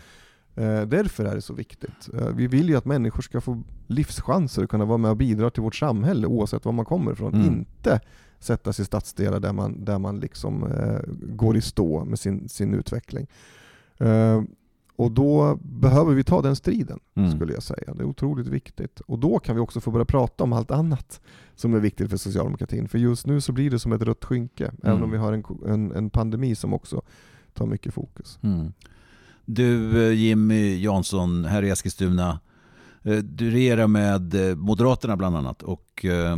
Eh, 0.59 0.83
därför 0.83 1.25
är 1.25 1.35
det 1.35 1.43
så 1.43 1.55
viktigt. 1.55 2.09
Eh, 2.15 2.29
vi 2.29 2.47
vill 2.47 2.69
ju 2.69 2.77
att 2.77 2.85
människor 2.85 3.23
ska 3.23 3.41
få 3.41 3.63
livschanser 3.87 4.65
och 4.65 4.71
kunna 4.71 4.85
vara 4.85 4.99
med 4.99 5.11
och 5.11 5.17
bidra 5.17 5.51
till 5.51 5.63
vårt 5.63 5.75
samhälle 5.75 6.27
oavsett 6.27 6.65
var 6.65 6.73
man 6.73 6.85
kommer 6.85 7.13
ifrån. 7.13 7.35
Mm. 7.35 7.47
Inte 7.47 8.01
sätta 8.39 8.73
sig 8.73 8.83
i 8.83 8.87
stadsdelar 8.87 9.41
där 9.41 9.53
man, 9.53 9.85
där 9.85 9.99
man 9.99 10.21
liksom, 10.21 10.73
eh, 10.73 11.01
går 11.37 11.57
i 11.57 11.61
stå 11.61 12.05
med 12.05 12.19
sin, 12.19 12.49
sin 12.49 12.75
utveckling. 12.75 13.27
Och 14.97 15.13
då 15.13 15.59
behöver 15.63 16.15
vi 16.15 16.25
ta 16.25 16.43
den 16.43 16.57
striden, 16.57 17.01
Mm. 17.15 17.31
skulle 17.31 17.53
jag 17.53 17.63
säga. 17.63 17.95
Det 17.95 18.03
är 18.03 18.07
otroligt 18.07 18.47
viktigt. 18.47 19.01
Och 19.01 19.19
då 19.19 19.39
kan 19.39 19.55
vi 19.57 19.61
också 19.61 19.81
få 19.81 19.91
börja 19.91 20.05
prata 20.05 20.45
om 20.45 20.53
allt 20.53 20.71
annat 20.71 21.21
som 21.55 21.75
är 21.75 21.79
viktigt 21.81 22.11
för 22.11 22.17
socialdemokratin. 22.17 22.89
För 22.89 22.99
just 22.99 23.27
nu 23.27 23.41
så 23.41 23.53
blir 23.53 23.71
det 23.71 23.79
som 23.79 23.93
ett 23.93 24.03
rött 24.03 24.25
skynke, 24.25 24.73
även 24.83 25.03
om 25.03 25.11
vi 25.11 25.17
har 25.17 25.33
en, 25.33 25.45
en, 25.67 25.93
en 25.93 26.11
pandemi 26.11 26.55
som 26.55 26.75
också 26.75 27.03
tar 27.55 27.67
mycket 27.67 27.95
fokus. 27.95 28.39
Mm. 28.43 28.73
Du 29.51 30.07
eh, 30.07 30.13
Jimmy 30.13 30.81
Jansson 30.83 31.45
här 31.45 31.63
i 31.63 31.71
Eskilstuna. 31.71 32.41
eh, 33.03 33.17
Du 33.17 33.51
regerar 33.51 33.87
med 33.87 34.35
eh, 34.51 34.57
Moderaterna 34.57 35.17
bland 35.17 35.37
annat 35.37 35.63
och 35.63 36.05
eh, 36.05 36.37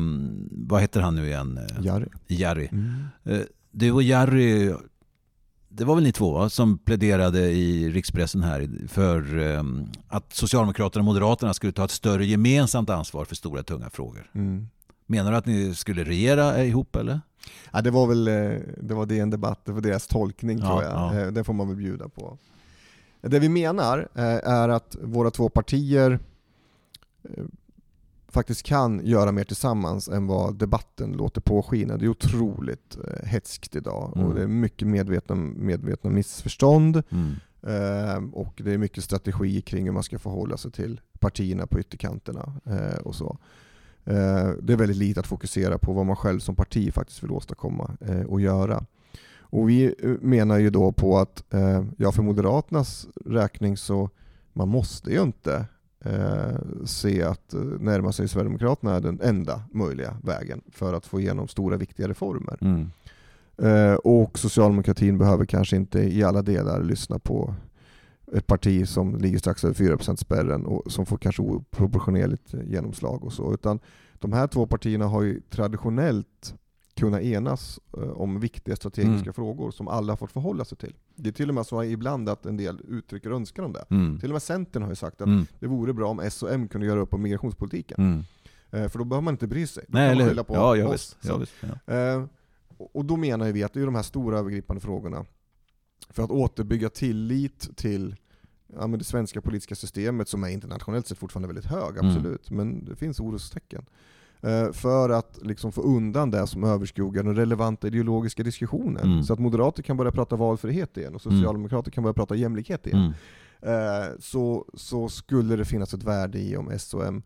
vad 0.51 0.81
heter 0.81 1.01
han 1.01 1.15
nu 1.15 1.27
igen? 1.27 1.61
Jari. 1.81 2.07
Jari. 2.27 2.69
Mm. 2.73 2.95
Du 3.71 3.93
och 3.93 4.03
Jari, 4.03 4.75
det 5.69 5.85
var 5.85 5.95
väl 5.95 6.05
ni 6.05 6.13
två 6.13 6.33
va, 6.33 6.49
som 6.49 6.79
pläderade 6.79 7.41
i 7.51 7.91
rikspressen 7.91 8.43
här 8.43 8.69
för 8.89 9.39
eh, 9.39 9.63
att 10.09 10.33
Socialdemokraterna 10.33 11.01
och 11.01 11.05
Moderaterna 11.05 11.55
skulle 11.55 11.73
ta 11.73 11.85
ett 11.85 11.91
större 11.91 12.27
gemensamt 12.27 12.91
ansvar 12.91 13.25
för 13.25 13.35
stora 13.35 13.63
tunga 13.63 13.91
frågor. 13.91 14.31
Mm. 14.35 14.67
Menar 15.07 15.31
du 15.31 15.37
att 15.37 15.47
ni 15.47 15.75
skulle 15.75 16.05
regera 16.05 16.65
ihop 16.65 16.97
eller? 16.97 17.21
Ja, 17.73 17.81
det 17.83 17.91
var 17.91 18.07
väl 18.07 18.25
det 18.83 18.95
var 18.95 19.07
det 19.07 19.19
en 19.19 19.31
debatt, 19.31 19.61
det 19.65 19.73
var 19.73 19.81
deras 19.81 20.07
tolkning 20.07 20.59
Ja, 20.59 20.67
tror 20.67 20.83
jag. 20.83 21.25
ja. 21.27 21.31
Det 21.31 21.45
får 21.45 21.53
man 21.53 21.69
väl 21.69 21.77
bjuda 21.77 22.09
på. 22.09 22.39
Det 23.21 23.39
vi 23.39 23.49
menar 23.49 24.09
eh, 24.15 24.25
är 24.51 24.69
att 24.69 24.97
våra 25.03 25.31
två 25.31 25.49
partier 25.49 26.19
eh, 27.23 27.45
faktiskt 28.29 28.63
kan 28.63 29.07
göra 29.07 29.33
mer 29.33 29.45
tillsammans 29.45 30.09
än 30.09 30.27
vad 30.27 30.55
debatten 30.59 31.13
låter 31.13 31.41
påskina. 31.41 31.97
Det 31.97 32.05
är 32.05 32.09
otroligt 32.09 32.99
eh, 33.07 33.27
hetskt 33.29 33.77
idag 33.77 34.13
Mm. 34.17 34.29
och 34.29 34.35
det 34.35 34.43
är 34.43 34.47
mycket 34.47 34.89
medvetna, 34.89 35.35
medvetna 35.35 36.11
missförstånd 36.11 37.03
Mm. 37.11 38.31
och 38.35 38.61
det 38.65 38.73
är 38.73 38.79
mycket 38.79 39.05
strategi 39.05 39.61
kring 39.63 39.85
hur 39.85 39.93
man 39.93 40.03
ska 40.03 40.19
förhålla 40.19 40.57
sig 40.57 40.71
till 40.73 41.01
partierna 41.21 41.67
på 41.67 41.81
ytterkanterna 41.81 42.53
och 43.05 43.15
så. 43.15 43.39
Det 44.05 44.73
är 44.73 44.77
väldigt 44.77 44.97
lite 44.97 45.21
att 45.21 45.27
fokusera 45.27 45.79
på 45.79 45.93
vad 45.93 46.07
man 46.07 46.17
själv 46.17 46.39
som 46.41 46.55
parti 46.55 46.95
faktiskt 46.95 47.23
vill 47.23 47.31
åstadkomma 47.31 47.97
och 48.29 48.41
göra. 48.41 48.85
Och 49.51 49.69
vi 49.69 49.95
eh, 49.99 50.11
menar 50.21 50.59
ju 50.59 50.71
då 50.71 50.93
på 50.93 51.19
att, 51.19 51.55
eh, 51.55 51.85
ja 51.97 52.13
för 52.13 52.23
Moderaternas 52.23 53.09
räkning 53.25 53.77
så, 53.77 54.11
man 54.53 54.69
måste 54.69 55.11
ju 55.11 55.23
inte 55.23 55.65
eh, 56.05 56.59
se 56.85 57.23
att 57.23 57.55
närma 57.81 58.13
sig 58.13 58.29
Sverigedemokraterna 58.29 58.97
är 58.97 59.01
den 59.01 59.21
enda 59.21 59.63
möjliga 59.73 60.17
vägen 60.23 60.61
för 60.73 60.95
att 60.95 61.07
få 61.07 61.21
igenom 61.21 61.49
stora 61.49 61.77
viktiga 61.77 62.09
reformer. 62.09 62.59
Mm. 62.61 62.91
Eh, 63.63 63.95
och 63.95 64.39
socialdemokratin 64.39 65.19
behöver 65.19 65.45
kanske 65.45 65.77
inte 65.77 66.01
i 66.01 66.23
alla 66.23 66.43
delar 66.43 66.83
lyssna 66.83 67.19
på 67.19 67.55
ett 68.33 68.47
parti 68.47 68.89
som 68.89 69.19
ligger 69.19 69.39
strax 69.39 69.65
över 69.65 69.75
4% 69.75 70.17
spärren 70.17 70.67
och 70.67 70.93
som 70.93 71.07
får 71.07 71.17
kanske 71.17 71.43
oproportionerligt 71.43 72.55
genomslag 72.65 73.25
och 73.25 73.33
så. 73.33 73.55
Utan 73.55 73.79
de 74.19 74.33
här 74.33 74.47
två 74.47 74.67
partierna 74.67 75.07
har 75.07 75.23
ju 75.23 75.41
traditionellt 75.41 76.55
kunnat 76.95 77.21
enas 77.23 77.81
eh, 77.97 78.03
om 78.11 78.41
viktiga 78.41 78.77
strategiska 78.77 79.23
Mm. 79.23 79.33
frågor 79.35 79.71
som 79.71 79.89
alla 79.89 80.13
har 80.13 80.17
fått 80.17 80.33
förhålla 80.33 80.65
sig 80.65 80.79
till. 80.79 80.95
Det 81.15 81.29
är 81.29 81.33
till 81.33 81.49
och 81.49 81.55
med 81.55 81.67
så 81.67 81.85
ibland 81.85 82.29
att 82.29 82.47
en 82.47 82.57
del 82.57 82.81
uttrycker 82.89 83.31
önskan 83.31 83.65
om 83.65 83.73
det. 83.73 83.85
Mm. 83.91 84.21
Till 84.21 84.31
och 84.31 84.35
med 84.35 84.43
Centern 84.43 84.83
har 84.83 84.91
ju 84.91 84.97
sagt 84.97 85.21
att 85.21 85.27
Mm. 85.27 85.47
det 85.61 85.67
vore 85.67 85.93
bra 85.93 86.09
om 86.09 86.21
S 86.21 86.43
och 86.43 86.53
M 86.53 86.69
kunde 86.69 86.87
göra 86.87 87.01
upp 87.01 87.15
om 87.15 87.23
migrationspolitiken. 87.23 87.97
Mm. 88.01 88.25
Eh, 88.85 88.89
För 88.91 88.99
då 88.99 89.05
behöver 89.05 89.25
man 89.25 89.35
inte 89.35 89.47
bry 89.47 89.67
sig. 89.67 89.85
Då 89.89 89.99
Nej, 89.99 90.09
kan 90.11 90.19
man 90.19 90.29
skylla 90.29 90.45
på 90.45 90.55
Ja, 90.55 90.77
ja, 90.77 90.87
oss. 90.87 90.93
visst. 90.95 91.17
Ja, 91.23 91.33
Så- 91.33 91.39
visst. 91.39 91.53
Ja. 91.87 91.95
Eh, 91.95 92.25
och- 92.93 93.05
då 93.05 93.17
menar 93.17 93.53
vi 93.53 93.63
att 93.63 93.73
det 93.73 93.81
är 93.81 93.85
de 93.87 93.95
här 93.95 94.03
stora 94.03 94.39
övergripande 94.39 94.81
frågorna 94.81 95.25
för 96.11 96.23
att 96.23 96.31
återbygga 96.31 96.89
tillit 96.89 97.77
till 97.77 98.17
ja, 98.77 98.87
det 98.87 99.05
svenska 99.05 99.41
politiska 99.41 99.75
systemet 99.75 100.29
som 100.29 100.45
är 100.45 100.49
internationellt 100.49 101.07
sett 101.07 101.19
fortfarande 101.19 101.47
väldigt 101.49 101.65
hög, 101.65 101.97
Mm. 101.97 102.07
absolut, 102.07 102.51
men 102.51 102.85
det 102.85 102.97
finns 102.97 103.21
orostecken. 103.21 103.87
Eh, 104.43 104.73
För 104.73 105.11
att 105.11 105.39
liksom 105.43 105.73
få 105.73 105.83
undan 105.83 106.31
det 106.31 106.47
som 106.47 106.65
överskuggar 106.65 107.23
den 107.23 107.37
relevanta 107.37 107.87
ideologiska 107.87 108.43
diskussionen. 108.43 109.05
Mm. 109.05 109.23
Så 109.23 109.33
att 109.33 109.39
moderater 109.39 109.83
kan 109.83 109.97
börja 109.97 110.13
prata 110.13 110.37
valfrihet 110.37 110.97
igen 110.97 111.15
och 111.15 111.23
socialdemokrater 111.23 111.91
kan 111.91 112.03
börja 112.03 112.15
prata 112.15 112.35
jämlikhet 112.35 112.87
igen. 112.87 113.15
Mm. 113.63 114.03
Eh, 114.03 114.09
så, 114.19 114.65
så 114.75 115.09
skulle 115.09 115.57
det 115.57 115.65
finnas 115.65 115.95
ett 115.95 116.03
värde 116.03 116.39
i 116.39 116.57
om 116.57 116.71
S 116.71 116.95
och 116.95 117.07
M 117.07 117.23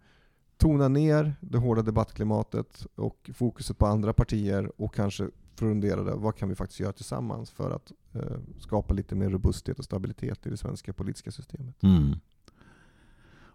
tonar 0.57 0.89
ner 0.89 1.35
det 1.41 1.59
hårda 1.59 1.83
debattklimatet 1.83 2.87
och 2.95 3.31
fokuset 3.35 3.79
på 3.79 3.87
andra 3.87 4.13
partier 4.13 4.73
och 4.77 4.95
kanske 4.95 5.29
funderade 5.57 6.15
vad 6.15 6.37
kan 6.37 6.49
vi 6.49 6.55
faktiskt 6.55 6.81
göra 6.81 6.93
tillsammans 6.93 7.51
för 7.51 7.71
att 7.71 7.93
eh, 8.13 8.39
skapa 8.59 8.95
lite 8.95 9.15
mer 9.15 9.31
robusthet 9.31 9.79
och 9.79 9.85
stabilitet 9.85 10.47
i 10.47 10.51
det 10.51 10.57
svenska 10.57 10.93
politiska 10.93 11.31
systemet. 11.31 11.83
Mm. 11.83 12.17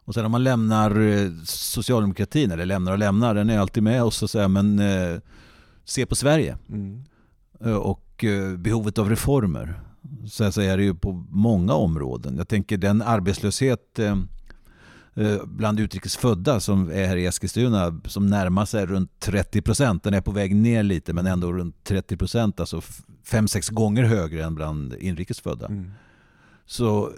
Och 0.10 0.16
sen 0.16 0.26
om 0.26 0.32
man 0.32 0.44
lämnar 0.44 1.00
eh, 1.00 1.32
socialdemokratin, 1.46 2.52
eller 2.52 2.66
lämnar 2.66 2.92
och 2.92 2.98
lämnar, 2.98 3.36
den 3.36 3.50
är 3.50 3.60
alltid 3.60 3.84
med 3.84 4.04
oss 4.04 4.24
och 4.24 4.30
så 4.30 4.40
här, 4.40 4.48
men 4.48 4.80
eh, 4.80 5.20
se 5.86 6.06
på 6.06 6.16
Sverige 6.16 6.58
Mm. 6.70 7.04
eh, 7.66 7.76
och 7.76 8.24
eh, 8.24 8.58
behovet 8.58 8.98
av 8.98 9.10
reformer. 9.10 9.80
Så, 10.28 10.52
så 10.52 10.62
är 10.62 10.78
det 10.78 10.84
ju 10.84 10.96
på 10.96 11.26
många 11.30 11.74
områden. 11.74 12.38
Jag 12.38 12.48
tänker 12.48 12.78
den 12.78 13.02
arbetslöshet 13.02 14.00
eh, 14.00 14.18
eh, 15.14 15.38
bland 15.46 15.80
utrikesfödda 15.80 16.60
som 16.60 16.92
är 16.92 17.08
här 17.08 17.18
i 17.18 17.26
Eskilstuna 17.26 18.02
som 18.06 18.28
närmar 18.28 18.66
sig 18.66 18.86
runt 18.86 19.20
30 19.20 19.62
procent. 19.62 20.04
Den 20.04 20.14
är 20.14 20.22
på 20.22 20.32
väg 20.32 20.56
ner 20.56 20.84
lite 20.84 21.14
men 21.14 21.28
ändå 21.28 21.54
runt 21.54 21.84
30 21.84 22.18
procent, 22.18 22.60
alltså 22.60 22.82
fem 23.24 23.48
sex 23.48 23.70
gånger 23.70 24.04
högre 24.04 24.44
än 24.44 24.56
bland 24.56 24.94
inrikesfödda. 24.94 25.66
Mm. 25.66 25.92
Så 26.66 27.12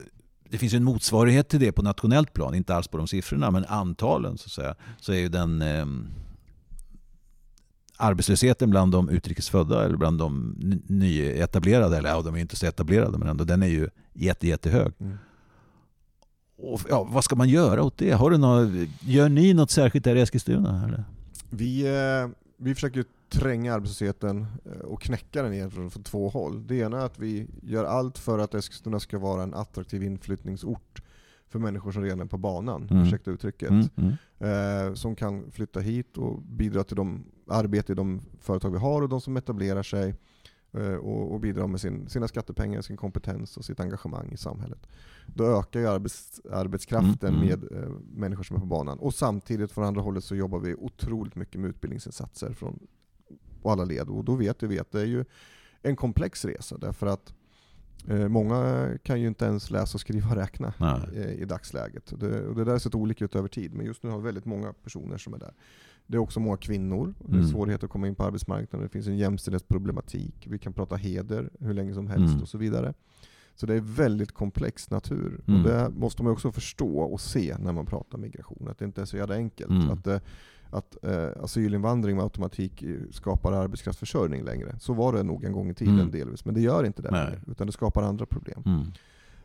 det 0.52 0.58
finns 0.58 0.74
ju 0.74 0.78
en 0.78 0.84
motsvarighet 0.84 1.50
till 1.50 1.60
det 1.60 1.72
på 1.72 1.82
nationellt 1.82 2.34
plan, 2.34 2.56
inte 2.56 2.76
alls 2.76 2.88
på 2.88 2.98
de 2.98 3.08
siffrorna, 3.08 3.52
men 3.52 3.66
antalen 3.66 4.38
så 4.38 4.46
att 4.46 4.52
säga, 4.52 4.76
så 5.00 5.14
är 5.14 5.18
ju 5.18 5.30
den 5.30 5.62
eh, 5.62 5.86
arbetslösheten 7.98 8.70
bland 8.70 8.92
de 8.92 9.10
utrikesfödda 9.10 9.86
eller 9.86 9.98
bland 9.98 10.20
de 10.20 10.56
ny- 10.60 10.82
nyetablerade, 10.88 11.98
eller 11.98 12.10
ja, 12.10 12.22
de 12.22 12.36
är 12.36 12.40
inte 12.40 12.56
så 12.56 12.66
etablerade, 12.66 13.18
men 13.18 13.28
ändå, 13.28 13.44
den 13.44 13.64
är 13.64 13.68
ju 13.68 13.90
jätte, 14.14 14.48
jättehög. 14.48 14.94
Mm. 15.00 15.18
och, 16.58 16.82
ja, 16.90 17.04
vad 17.04 17.24
ska 17.24 17.36
man 17.36 17.50
göra 17.50 17.84
åt 17.84 17.98
det? 17.98 18.12
Har 18.12 18.32
du 18.32 18.38
något, 18.38 18.90
gör 19.00 19.30
ni 19.30 19.54
något 19.54 19.72
särskilt 19.72 20.06
där 20.06 20.16
i 20.16 20.22
Eskilstuna? 20.22 20.86
Eller? 20.88 21.04
Vi, 21.50 21.82
eh, 21.82 22.30
vi 22.58 22.76
försöker 22.76 23.06
tränga 23.32 23.74
arbetslösheten 23.74 24.46
eh, 24.66 24.72
och 24.80 25.02
knäcka 25.02 25.44
den 25.44 25.54
igen 25.54 25.72
från, 25.72 25.90
två 25.90 26.30
håll. 26.30 26.68
Det 26.68 26.76
ena 26.76 27.02
är 27.02 27.06
att 27.06 27.20
vi 27.20 27.48
gör 27.64 27.86
allt 27.86 28.18
för 28.18 28.40
att 28.40 28.54
Eskilstuna 28.56 29.00
ska 29.00 29.20
vara 29.20 29.44
en 29.44 29.54
attraktiv 29.54 30.04
inflyttningsort 30.04 31.02
för 31.48 31.60
människor 31.60 31.92
som 31.92 32.04
redan 32.04 32.20
är 32.20 32.26
på 32.26 32.38
banan, 32.38 32.88
Mm. 32.92 33.04
ursäkta 33.04 33.32
uttrycket. 33.32 33.70
Mm, 33.70 33.90
mm, 33.96 34.14
Eh, 34.40 34.94
som 34.94 35.16
kan 35.16 35.52
flytta 35.52 35.80
hit 35.80 36.18
och 36.18 36.42
bidra 36.42 36.84
till 36.84 36.96
de 36.96 37.24
arbete 37.48 37.92
i 37.92 37.96
de 37.96 38.22
företag 38.40 38.72
vi 38.72 38.78
har 38.78 39.02
och 39.02 39.10
de 39.10 39.22
som 39.22 39.38
etablerar 39.38 39.84
sig. 39.84 40.16
Eh, 40.74 40.94
och, 40.94 41.34
och 41.34 41.40
bidra 41.40 41.68
med 41.68 41.82
sin, 41.82 42.10
sina 42.10 42.28
skattepengar, 42.28 42.82
sin 42.82 42.98
kompetens 42.98 43.58
och 43.58 43.66
sitt 43.66 43.80
engagemang 43.80 44.32
i 44.32 44.38
samhället. 44.38 44.88
Då 45.28 45.60
ökar 45.60 45.80
ju 45.80 45.88
arbets, 45.88 46.42
arbetskraften 46.52 47.34
Mm, 47.36 47.42
mm. 47.48 47.60
med 47.60 47.84
eh, 47.84 47.90
människor 48.14 48.44
som 48.44 48.56
är 48.56 48.60
på 48.60 48.66
banan. 48.66 49.00
Och 49.00 49.14
samtidigt 49.14 49.72
från 49.72 49.84
andra 49.86 50.02
hållet 50.02 50.24
så 50.24 50.36
jobbar 50.36 50.60
vi 50.60 50.76
otroligt 50.76 51.36
mycket 51.36 51.62
med 51.62 51.70
utbildningsinsatser 51.70 52.54
från 52.54 52.80
på 53.62 53.72
alla 53.72 53.84
led. 53.86 54.10
Och 54.10 54.24
då 54.26 54.36
vet 54.36 54.64
vi 54.64 54.80
att 54.80 54.92
det 54.92 55.02
är 55.02 55.06
ju 55.06 55.26
en 55.82 55.96
komplex 55.96 56.46
resa 56.46 56.78
därför 56.78 57.08
att 57.08 57.34
eh, 58.08 58.28
många 58.28 58.90
kan 59.04 59.22
ju 59.22 59.28
inte 59.28 59.46
ens 59.46 59.72
läsa 59.72 59.96
och 59.96 60.02
skriva 60.02 60.30
och 60.30 60.36
räkna 60.36 60.74
eh, 61.16 61.32
i 61.42 61.46
dagsläget. 61.46 62.14
Det, 62.20 62.48
och 62.48 62.56
det 62.56 62.64
där 62.64 62.72
har 62.72 62.80
sett 62.80 62.96
olika 62.96 63.26
ut 63.26 63.36
över 63.36 63.48
tid, 63.48 63.74
men 63.74 63.86
just 63.86 64.04
nu 64.04 64.10
har 64.10 64.18
vi 64.18 64.24
väldigt 64.24 64.46
många 64.46 64.74
personer 64.74 65.18
som 65.18 65.34
är 65.34 65.38
där. 65.40 65.54
Det 66.08 66.18
är 66.18 66.20
också 66.20 66.40
många 66.40 66.58
kvinnor, 66.58 67.14
och 67.20 67.30
det 67.30 67.36
är 67.36 67.40
Mm. 67.40 67.52
svårighet 67.52 67.84
att 67.84 67.90
komma 67.90 68.08
in 68.08 68.16
på 68.16 68.24
arbetsmarknaden, 68.24 68.88
det 68.88 68.92
finns 68.92 69.08
en 69.08 69.18
jämställdhetsproblematik, 69.18 70.48
vi 70.50 70.60
kan 70.60 70.74
prata 70.74 70.96
heder 70.96 71.50
hur 71.60 71.74
länge 71.74 71.94
som 71.94 72.08
helst 72.08 72.32
Mm. 72.32 72.42
och 72.42 72.50
så 72.50 72.58
vidare. 72.58 72.94
Så 73.56 73.66
det 73.66 73.74
är 73.76 73.82
väldigt 73.82 74.32
komplex 74.32 74.90
natur. 74.90 75.42
Mm. 75.48 75.60
Och 75.62 75.68
det 75.70 75.90
måste 75.90 76.24
man 76.24 76.32
också 76.34 76.52
förstå 76.52 77.00
och 77.00 77.22
se 77.22 77.58
när 77.60 77.72
man 77.72 77.86
pratar 77.86 78.18
migration, 78.18 78.68
att 78.70 78.78
det 78.80 78.86
inte 78.86 79.02
är 79.02 79.06
så 79.06 79.18
jävla 79.18 79.36
enkelt. 79.36 79.70
Mm. 79.72 79.90
Att, 79.90 80.08
eh, 80.08 80.20
att 80.72 80.98
eh, 81.04 81.44
asylinvandring 81.44 82.16
med 82.16 82.24
automatik 82.24 82.84
skapar 83.12 83.52
arbetskraftsförsörjning 83.52 84.44
längre. 84.44 84.76
Så 84.80 84.94
var 84.94 85.14
det 85.14 85.24
nog 85.24 85.44
en 85.44 85.52
gång 85.54 85.70
i 85.70 85.74
tiden 85.74 85.94
Mm. 86.00 86.12
delvis, 86.12 86.46
men 86.46 86.54
det 86.54 86.62
gör 86.62 86.84
inte 86.84 87.02
det 87.02 87.12
längre, 87.12 87.40
utan 87.48 87.68
det 87.68 87.74
skapar 87.74 88.04
andra 88.04 88.26
problem. 88.26 88.64
Mm. 88.66 88.82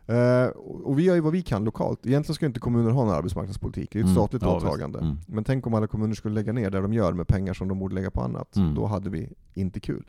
Eh, 0.09 0.49
och 0.85 0.99
vi 0.99 1.03
gör 1.03 1.15
ju 1.15 1.21
vad 1.21 1.33
vi 1.33 1.43
kan 1.43 1.65
lokalt. 1.65 2.07
Egentligen 2.07 2.35
ska 2.35 2.47
inte 2.47 2.61
kommuner 2.61 2.91
ha 2.91 3.03
en 3.03 3.11
arbetsmarknadspolitik, 3.11 3.91
det 3.93 3.99
är 3.99 4.01
ett 4.01 4.05
Mm. 4.05 4.15
statligt 4.15 4.43
Ja, 4.43 4.57
åtagande. 4.57 4.99
Mm. 4.99 5.17
Men 5.27 5.45
tänk 5.45 5.67
om 5.67 5.75
alla 5.75 5.87
kommuner 5.87 6.15
skulle 6.15 6.35
lägga 6.35 6.53
ner 6.53 6.71
det 6.71 6.81
de 6.81 6.93
gör 6.93 7.13
med 7.13 7.29
pengar 7.29 7.55
som 7.55 7.69
de 7.69 7.79
borde 7.79 7.95
lägga 7.95 8.11
på 8.11 8.21
annat. 8.21 8.57
Mm. 8.57 8.75
Då 8.75 8.87
hade 8.87 9.11
vi 9.11 9.33
inte 9.55 9.81
kul. 9.81 10.05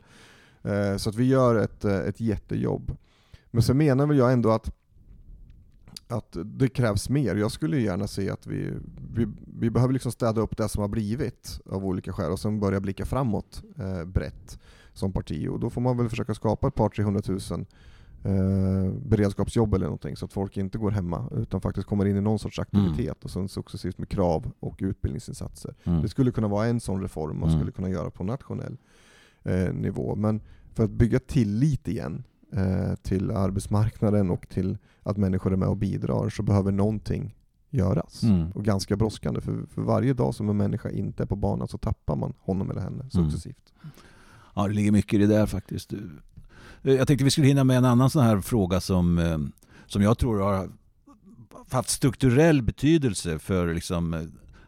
Eh, 0.62 0.96
så 0.96 1.10
att 1.10 1.16
vi 1.16 1.24
gör 1.24 1.54
ett, 1.54 1.84
eh, 1.84 1.96
ett 1.98 2.20
jättejobb. 2.20 2.96
Men 3.50 3.62
sen 3.62 3.76
menar 3.76 4.06
väl 4.06 4.16
jag 4.18 4.32
ändå 4.32 4.50
att, 4.50 4.70
att 6.08 6.36
det 6.44 6.68
krävs 6.68 7.08
mer. 7.08 7.34
Jag 7.36 7.50
skulle 7.52 7.80
gärna 7.80 8.06
se 8.06 8.30
att 8.30 8.46
vi, 8.46 8.72
vi, 9.14 9.26
vi 9.58 9.70
behöver 9.70 9.92
liksom 9.92 10.12
städa 10.12 10.40
upp 10.40 10.56
det 10.56 10.68
som 10.68 10.80
har 10.80 10.88
blivit 10.88 11.60
av 11.70 11.84
olika 11.86 12.12
skäl 12.12 12.32
och 12.32 12.38
sen 12.40 12.60
börja 12.60 12.80
blicka 12.80 13.04
framåt 13.06 13.62
eh, 13.78 14.04
brett 14.04 14.58
som 14.92 15.12
parti. 15.12 15.48
Och 15.48 15.60
då 15.60 15.70
får 15.70 15.80
man 15.80 15.96
väl 15.96 16.08
försöka 16.08 16.34
skapa 16.34 16.68
ett 16.68 16.74
par 16.74 16.88
300 16.88 17.22
000 17.28 17.38
eh, 18.24 18.92
beredskapsjobb 19.08 19.74
eller 19.74 19.86
någonting 19.86 20.16
så 20.16 20.24
att 20.24 20.32
folk 20.32 20.56
inte 20.56 20.78
går 20.78 20.90
hemma 20.90 21.28
utan 21.36 21.60
faktiskt 21.60 21.86
kommer 21.86 22.04
in 22.06 22.16
i 22.16 22.20
någon 22.20 22.38
sorts 22.38 22.58
aktivitet 22.58 23.24
och 23.24 23.30
sen 23.30 23.48
successivt 23.48 23.98
med 23.98 24.08
krav 24.08 24.50
och 24.60 24.76
utbildningsinsatser. 24.78 25.74
Mm. 25.84 26.02
Det 26.02 26.08
skulle 26.08 26.30
kunna 26.30 26.48
vara 26.48 26.66
en 26.66 26.80
sån 26.80 27.02
reform 27.02 27.40
man 27.40 27.48
Mm. 27.48 27.60
skulle 27.60 27.72
kunna 27.72 27.88
göra 27.90 28.10
på 28.10 28.24
nationell 28.24 28.76
eh, 29.42 29.72
nivå. 29.72 30.16
Men 30.16 30.40
för 30.74 30.84
att 30.84 30.90
bygga 30.90 31.18
tillit 31.18 31.88
igen 31.88 32.24
till 33.02 33.30
arbetsmarknaden 33.30 34.30
och 34.30 34.48
till 34.48 34.78
att 35.02 35.16
människor 35.16 35.52
är 35.52 35.56
med 35.56 35.68
och 35.68 35.76
bidrar 35.76 36.28
så 36.28 36.42
behöver 36.42 36.72
någonting 36.72 37.34
göras. 37.70 38.22
Mm. 38.22 38.50
Och 38.50 38.64
ganska 38.64 38.96
brådskande, 38.96 39.40
för, 39.40 39.66
för 39.74 39.82
varje 39.82 40.12
dag 40.14 40.34
som 40.34 40.48
en 40.48 40.56
människa 40.56 40.90
inte 40.90 41.22
är 41.22 41.26
på 41.26 41.36
banan 41.36 41.68
så 41.68 41.78
tappar 41.78 42.16
man 42.16 42.34
honom 42.38 42.70
eller 42.70 42.80
henne 42.80 43.10
successivt. 43.10 43.72
Ja, 44.54 44.68
det 44.68 44.74
ligger 44.74 44.92
mycket 44.92 45.14
i 45.14 45.18
det 45.18 45.26
där 45.26 45.46
faktiskt. 45.46 45.92
Eh, 45.92 45.98
Jag 46.82 47.06
tänkte 47.08 47.24
vi 47.24 47.30
skulle 47.30 47.46
hinna 47.46 47.64
med 47.64 47.76
en 47.76 47.84
annan 47.84 48.10
sån 48.10 48.22
här 48.22 48.40
fråga 48.40 48.80
som, 48.80 49.18
eh, 49.18 49.38
som 49.86 50.02
jag 50.02 50.18
tror 50.18 50.40
har 50.40 50.70
haft 51.70 51.88
strukturell 51.88 52.62
betydelse 52.62 53.38
för 53.38 53.74
liksom 53.74 54.14
eh, 54.14 54.22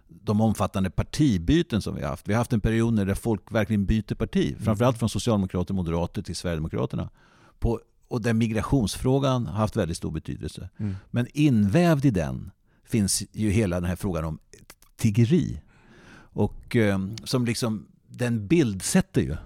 de 0.09 0.41
omfattande 0.41 0.91
partibyten 0.91 1.83
som 1.83 1.95
vi 1.95 2.03
har 2.03 2.09
haft. 2.09 2.29
Vi 2.29 2.33
har 2.33 2.39
haft 2.39 2.53
en 2.53 2.61
period 2.61 2.95
när 2.95 3.15
folk 3.15 3.53
verkligen 3.53 3.85
byter 3.85 4.15
parti. 4.15 4.57
Framförallt 4.61 4.99
från 4.99 5.09
socialdemokrater 5.09 5.73
och 5.73 5.77
moderater 5.77 6.23
till 6.23 6.37
Sverigedemokraterna. 6.37 7.11
På, 7.61 7.81
och 8.09 8.23
där 8.23 8.35
migrationsfrågan 8.35 9.47
har 9.47 9.59
haft 9.59 9.77
väldigt 9.77 9.97
stor 9.97 10.11
betydelse. 10.11 10.69
Mm. 10.77 10.97
Men 11.11 11.27
invävd 11.35 12.05
i 12.05 12.11
den 12.11 12.51
finns 12.85 13.23
ju 13.33 13.51
hela 13.51 13.81
den 13.81 13.89
här 13.89 13.97
frågan 13.97 14.25
om 14.25 14.39
tiggeri. 14.97 15.61
Och 16.33 16.77
eh, 16.77 16.99
som 17.25 17.45
liksom, 17.45 17.87
den 18.07 18.47
bildsätter 18.47 19.21
ju 19.21 19.37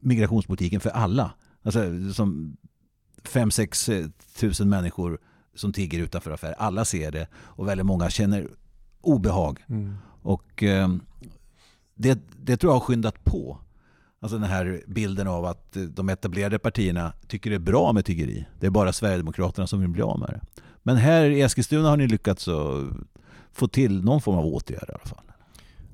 migrationspolitiken 0.00 0.80
för 0.80 0.90
alla. 0.90 1.32
Alltså 1.62 2.12
som 2.12 2.56
5-6 3.22 4.12
tusen 4.36 4.68
människor 4.68 5.18
som 5.54 5.72
tigger 5.72 5.98
utanför 5.98 6.30
affärer. 6.30 6.54
Alla 6.58 6.84
ser 6.84 7.12
det 7.12 7.28
och 7.34 7.68
väldigt 7.68 7.86
många 7.86 8.10
känner 8.10 8.48
obehag. 9.00 9.64
Mm. 9.68 9.94
Och 10.22 10.62
eh, 10.62 10.88
det, 11.94 12.18
det 12.36 12.56
tror 12.56 12.72
jag 12.72 12.78
har 12.78 12.86
skyndat 12.86 13.24
på. 13.24 13.58
Alltså 14.20 14.38
den 14.38 14.48
här 14.48 14.82
bilden 14.86 15.28
av 15.28 15.44
att 15.44 15.76
de 15.88 16.08
etablerade 16.08 16.58
partierna 16.58 17.12
tycker 17.28 17.50
det 17.50 17.56
är 17.56 17.60
bra 17.60 17.92
med 17.92 18.04
tiggeri. 18.04 18.46
Det 18.60 18.66
är 18.66 18.70
bara 18.70 18.92
Sverigedemokraterna 18.92 19.66
som 19.66 19.80
vill 19.80 19.88
bli 19.88 20.02
av 20.02 20.18
med 20.18 20.28
det. 20.28 20.62
Men 20.82 20.96
här 20.96 21.24
i 21.30 21.40
Eskilstuna 21.40 21.88
har 21.88 21.96
ni 21.96 22.06
lyckats 22.06 22.48
få 23.52 23.68
till 23.68 24.04
någon 24.04 24.20
form 24.20 24.38
av 24.38 24.46
åtgärd 24.46 24.88
i 24.88 24.92
alla 24.92 25.04
fall. 25.04 25.24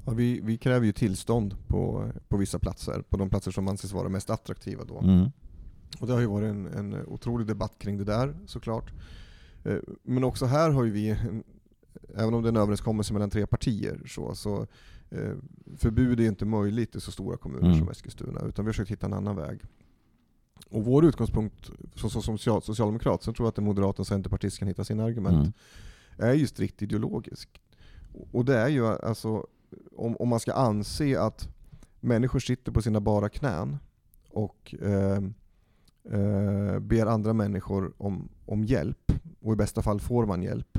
Ja, 0.06 0.12
vi, 0.12 0.40
vi 0.40 0.58
kräver 0.58 0.86
ju 0.86 0.92
tillstånd 0.92 1.56
på, 1.68 2.10
på 2.28 2.36
vissa 2.36 2.58
platser, 2.58 3.02
på 3.08 3.16
de 3.16 3.30
platser 3.30 3.50
som 3.50 3.68
anses 3.68 3.92
vara 3.92 4.08
mest 4.08 4.30
attraktiva 4.30 4.84
då. 4.84 4.98
Mm. 4.98 5.30
Och 6.00 6.06
det 6.06 6.12
har 6.12 6.20
ju 6.20 6.26
varit 6.26 6.50
en, 6.50 6.66
en 6.66 7.06
otrolig 7.06 7.46
debatt 7.46 7.72
kring 7.78 7.98
det 7.98 8.04
där 8.04 8.34
såklart. 8.46 8.92
Eh, 9.64 9.76
Men 10.02 10.24
också 10.24 10.46
här 10.46 10.70
har 10.70 10.84
ju 10.84 10.90
vi, 10.90 11.08
en, 11.08 11.44
även 12.16 12.34
om 12.34 12.42
det 12.42 12.46
är 12.48 12.52
en 12.52 12.56
överenskommelse 12.56 13.12
mellan 13.12 13.30
tre 13.30 13.46
partier, 13.46 14.00
så, 14.06 14.34
så 14.34 14.66
förbud 15.76 16.20
är 16.20 16.28
inte 16.28 16.44
möjligt 16.44 16.96
i 16.96 17.00
så 17.00 17.12
stora 17.12 17.36
kommuner 17.36 17.66
Mm. 17.66 17.78
som 17.78 17.88
Eskilstuna, 17.88 18.40
utan 18.40 18.64
vi 18.64 18.68
har 18.68 18.72
försökt 18.72 18.90
hitta 18.90 19.06
en 19.06 19.12
annan 19.12 19.36
väg. 19.36 19.60
Och 20.70 20.84
vår 20.84 21.04
utgångspunkt 21.04 21.70
så, 21.94 22.10
som 22.10 22.22
social, 22.22 22.62
socialdemokrat, 22.62 23.22
sen 23.22 23.34
tror 23.34 23.46
jag 23.46 23.48
att 23.50 23.58
en 23.58 23.64
moderat 23.64 23.94
och 23.94 23.98
en 24.00 24.04
centerpartist 24.04 24.58
kan 24.58 24.68
hitta 24.68 24.84
sina 24.84 25.04
argument, 25.04 25.54
Mm. 26.18 26.30
är 26.30 26.34
ju 26.34 26.46
strikt 26.46 26.82
ideologisk. 26.82 27.60
Och 28.32 28.44
det 28.44 28.56
är 28.58 28.68
ju 28.68 28.86
alltså, 28.86 29.46
om, 29.96 30.16
om 30.16 30.28
man 30.28 30.40
ska 30.40 30.52
anse 30.52 31.20
att 31.20 31.48
människor 32.00 32.38
sitter 32.38 32.72
på 32.72 32.82
sina 32.82 33.00
bara 33.00 33.28
knän 33.28 33.76
och 34.30 34.74
eh, 34.82 35.16
eh, 36.20 36.78
ber 36.78 37.06
andra 37.06 37.32
människor 37.32 37.92
om, 37.98 38.28
om 38.46 38.64
hjälp, 38.64 39.12
och 39.40 39.52
i 39.52 39.56
bästa 39.56 39.82
fall 39.82 40.00
får 40.00 40.26
man 40.26 40.42
hjälp, 40.42 40.78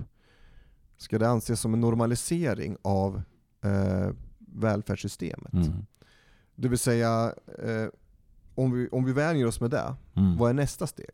ska 0.98 1.20
det 1.20 1.30
anses 1.30 1.60
som 1.60 1.74
en 1.74 1.82
normalisering 1.82 2.78
av 2.82 3.22
eh, 3.63 4.10
välfärdssystemet. 4.39 5.54
Mm. 5.54 5.86
Det 6.56 6.67
vill 6.67 6.80
säga, 6.80 7.34
eh, 7.63 7.86
om, 8.56 8.72
vi, 8.72 8.88
om 8.91 9.06
vi 9.06 9.13
vänjer 9.13 9.46
oss 9.48 9.62
med 9.62 9.72
det, 9.72 9.96
Mm. 10.15 10.38
vad 10.38 10.50
är 10.50 10.54
nästa 10.54 10.88
steg? 10.88 11.10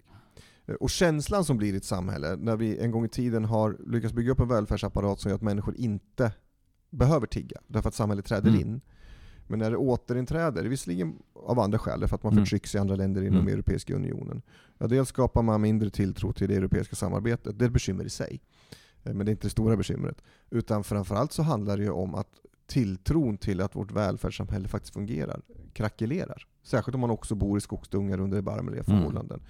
Eh, 0.65 0.75
Och 0.75 0.89
känslan 0.89 1.45
som 1.45 1.57
blir 1.57 1.73
i 1.73 1.77
ett 1.77 1.85
samhälle, 1.85 2.35
när 2.35 2.55
vi 2.55 2.77
en 2.77 2.91
gång 2.91 3.05
i 3.05 3.09
tiden 3.09 3.45
har 3.45 3.77
lyckats 3.87 4.13
bygga 4.13 4.31
upp 4.31 4.39
en 4.39 4.47
välfärdsapparat 4.47 5.19
som 5.19 5.29
gör 5.29 5.35
att 5.35 5.41
människor 5.41 5.75
inte 5.75 6.31
behöver 6.89 7.27
tigga, 7.27 7.57
därför 7.67 7.89
att 7.89 7.95
samhället 7.95 8.25
träder 8.25 8.49
Mm. 8.49 8.61
in. 8.61 8.81
Men 9.47 9.59
när 9.59 9.71
det 9.71 9.77
återinträder, 9.77 10.63
visserligen 10.63 11.13
av 11.33 11.59
andra 11.59 11.79
skäl, 11.79 11.99
därför 11.99 12.15
att 12.15 12.23
man 12.23 12.33
Mm. 12.33 12.45
förtrycks 12.45 12.75
i 12.75 12.77
andra 12.77 12.95
länder 12.95 13.21
inom 13.21 13.39
Mm. 13.39 13.53
Europeiska 13.53 13.95
unionen. 13.95 14.41
Ja, 14.77 14.87
dels 14.87 15.09
skapar 15.09 15.41
man 15.41 15.61
mindre 15.61 15.89
tilltro 15.89 16.33
till 16.33 16.49
det 16.49 16.55
europeiska 16.55 16.95
samarbetet, 16.95 17.59
det 17.59 17.65
är 17.65 17.67
ett 17.67 17.73
bekymmer 17.73 18.03
i 18.05 18.09
sig. 18.09 18.41
Eh, 19.03 19.13
Men 19.13 19.25
det 19.25 19.29
är 19.29 19.31
inte 19.33 19.45
det 19.47 19.51
stora 19.51 19.75
bekymret. 19.77 20.21
Utan 20.49 20.83
framförallt 20.83 21.31
så 21.31 21.43
handlar 21.43 21.77
det 21.77 21.83
ju 21.83 21.89
om 21.89 22.15
att 22.15 22.29
tilltron 22.67 23.37
till 23.37 23.61
att 23.61 23.75
vårt 23.75 23.91
välfärdssamhälle 23.91 24.67
faktiskt 24.67 24.93
fungerar 24.93 25.41
krackelerar. 25.73 26.47
Särskilt 26.63 26.95
om 26.95 27.01
man 27.01 27.09
också 27.09 27.35
bor 27.35 27.57
i 27.57 27.61
skogsdungar 27.61 28.19
under 28.19 28.37
erbarmliga 28.37 28.83
Mm. 28.87 28.99
förhållanden. 28.99 29.41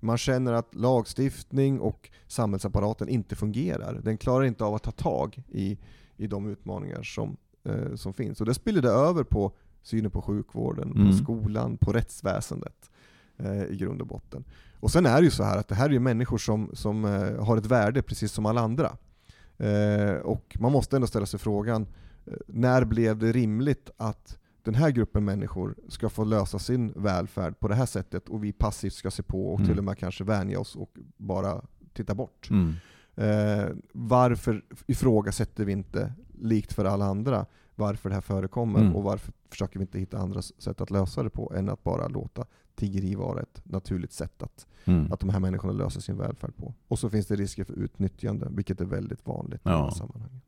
Man 0.00 0.18
känner 0.18 0.52
att 0.52 0.74
lagstiftning 0.74 1.80
och 1.80 2.10
samhällsapparaten 2.26 3.08
inte 3.08 3.36
fungerar. 3.36 4.00
Den 4.04 4.18
klarar 4.18 4.44
inte 4.44 4.64
av 4.64 4.74
att 4.74 4.82
ta 4.82 4.90
tag 4.90 5.42
i, 5.48 5.78
i 6.16 6.26
de 6.26 6.48
utmaningar 6.48 7.02
som, 7.02 7.36
eh, 7.64 7.94
som 7.94 8.12
finns. 8.14 8.40
Och 8.40 8.46
det 8.46 8.54
spiller 8.54 8.82
det 8.82 8.90
över 8.90 9.22
på 9.24 9.52
synen 9.82 10.10
på 10.10 10.22
sjukvården, 10.22 10.92
Mm. 10.92 11.06
på 11.10 11.16
skolan, 11.16 11.76
på 11.76 11.92
rättsväsendet 11.92 12.90
eh, 13.38 13.62
i 13.64 13.76
grund 13.76 14.00
och 14.00 14.06
botten. 14.06 14.44
Och 14.80 14.90
sen 14.90 15.06
är 15.06 15.16
det 15.16 15.24
ju 15.24 15.30
så 15.30 15.42
här 15.42 15.58
att 15.58 15.68
det 15.68 15.74
här 15.74 15.88
är 15.88 15.92
ju 15.92 16.00
människor 16.00 16.38
som, 16.38 16.70
som 16.72 17.04
eh, 17.04 17.44
har 17.44 17.56
ett 17.56 17.66
värde 17.66 18.02
precis 18.02 18.32
som 18.32 18.46
alla 18.46 18.60
andra. 18.60 18.96
Eh, 19.58 20.12
och 20.14 20.56
man 20.60 20.72
måste 20.72 20.96
ändå 20.96 21.06
ställa 21.06 21.26
sig 21.26 21.40
frågan, 21.40 21.86
eh, 22.26 22.32
när 22.46 22.84
blev 22.84 23.18
det 23.18 23.32
rimligt 23.32 23.90
att 23.96 24.38
den 24.62 24.74
här 24.74 24.90
gruppen 24.90 25.24
människor 25.24 25.74
ska 25.88 26.08
få 26.08 26.24
lösa 26.24 26.58
sin 26.58 26.92
välfärd 26.96 27.58
på 27.60 27.68
det 27.68 27.74
här 27.74 27.86
sättet 27.86 28.28
och 28.28 28.44
vi 28.44 28.52
passivt 28.52 28.92
ska 28.92 29.10
se 29.10 29.22
på 29.22 29.52
och 29.52 29.58
Mm. 29.60 29.68
till 29.70 29.78
och 29.78 29.84
med 29.84 29.98
kanske 29.98 30.24
vänja 30.24 30.60
oss 30.60 30.76
och 30.76 30.90
bara 31.16 31.62
titta 31.92 32.14
bort. 32.14 32.50
Mm. 32.50 32.74
Eh, 33.16 33.68
varför 33.92 34.64
ifrågasätter 34.86 35.64
vi 35.64 35.72
inte, 35.72 36.12
likt 36.40 36.72
för 36.72 36.84
alla 36.84 37.04
andra, 37.04 37.46
varför 37.74 38.08
det 38.08 38.14
här 38.14 38.22
förekommer 38.22 38.80
Mm. 38.80 38.96
och 38.96 39.02
varför 39.02 39.32
försöker 39.50 39.78
vi 39.78 39.82
inte 39.82 39.98
hitta 39.98 40.18
andra 40.18 40.42
sätt 40.42 40.80
att 40.80 40.90
lösa 40.90 41.22
det 41.22 41.30
på 41.30 41.52
än 41.56 41.68
att 41.68 41.84
bara 41.84 42.08
låta 42.08 42.46
tiggeri 42.78 43.14
vara 43.14 43.40
ett 43.42 43.60
naturligt 43.64 44.12
sätt 44.12 44.42
att, 44.42 44.66
Mm. 44.84 45.12
att 45.12 45.20
de 45.20 45.28
här 45.28 45.40
människorna 45.40 45.72
löser 45.72 46.00
sin 46.00 46.16
välfärd 46.18 46.56
på. 46.56 46.74
Och 46.88 46.98
så 46.98 47.10
finns 47.10 47.26
det 47.26 47.36
risker 47.36 47.64
för 47.64 47.72
utnyttjande, 47.74 48.48
vilket 48.50 48.80
är 48.80 48.84
väldigt 48.84 49.26
vanligt 49.26 49.60
i 49.60 49.62
Ja. 49.64 49.70
de 49.72 49.82
här 49.82 49.90
sammanhangen. 49.90 50.40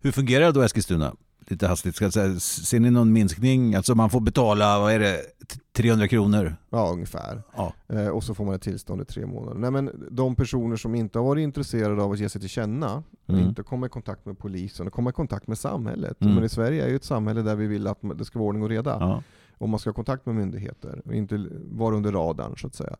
Hur 0.00 0.12
fungerar 0.12 0.52
då 0.52 0.62
Eskilstuna? 0.62 1.14
Lite 1.48 1.66
hastigt, 1.68 1.96
ska 1.96 2.04
jag 2.04 2.12
säga. 2.12 2.40
ser 2.40 2.80
ni 2.80 2.90
någon 2.90 3.12
minskning? 3.12 3.74
Alltså 3.74 3.94
man 3.94 4.10
får 4.10 4.20
betala, 4.20 4.78
vad 4.78 4.92
är 4.92 4.98
det, 4.98 5.16
T- 5.48 5.60
300 5.72 6.08
kronor? 6.08 6.56
Ja, 6.70 6.90
ungefär. 6.92 7.42
Ja. 7.56 7.72
Eh, 7.88 8.08
och 8.08 8.24
så 8.24 8.34
får 8.34 8.44
man 8.44 8.54
ett 8.54 8.62
tillstånd 8.62 9.02
i 9.02 9.04
tre 9.04 9.26
månader. 9.26 9.58
Nej, 9.60 9.70
men 9.70 10.06
de 10.10 10.34
personer 10.36 10.76
som 10.76 10.94
inte 10.94 11.18
har 11.18 11.26
varit 11.26 11.42
intresserade 11.42 12.02
av 12.02 12.12
att 12.12 12.18
ge 12.18 12.28
sig 12.28 12.40
till 12.40 12.50
känna, 12.50 13.02
Mm. 13.26 13.48
inte 13.48 13.62
komma 13.62 13.86
i 13.86 13.88
kontakt 13.88 14.26
med 14.26 14.38
polisen 14.38 14.86
och 14.86 14.92
komma 14.92 15.10
i 15.10 15.12
kontakt 15.12 15.46
med 15.46 15.58
samhället. 15.58 16.20
Mm. 16.22 16.34
Men 16.34 16.44
i 16.44 16.48
Sverige 16.48 16.84
är 16.84 16.88
ju 16.88 16.96
ett 16.96 17.04
samhälle 17.04 17.42
där 17.42 17.54
vi 17.56 17.66
vill 17.66 17.86
att 17.86 17.98
det 18.18 18.24
ska 18.24 18.38
vara 18.38 18.48
ordning 18.48 18.62
och 18.62 18.68
reda. 18.68 18.90
Ja. 19.00 19.22
Och 19.58 19.68
man 19.68 19.78
ska 19.78 19.90
ha 19.90 19.94
kontakt 19.94 20.26
med 20.26 20.34
myndigheter 20.34 21.02
och 21.04 21.14
inte 21.14 21.46
vara 21.70 21.96
under 21.96 22.12
radarn 22.12 22.56
så 22.56 22.66
att 22.66 22.74
säga. 22.74 22.96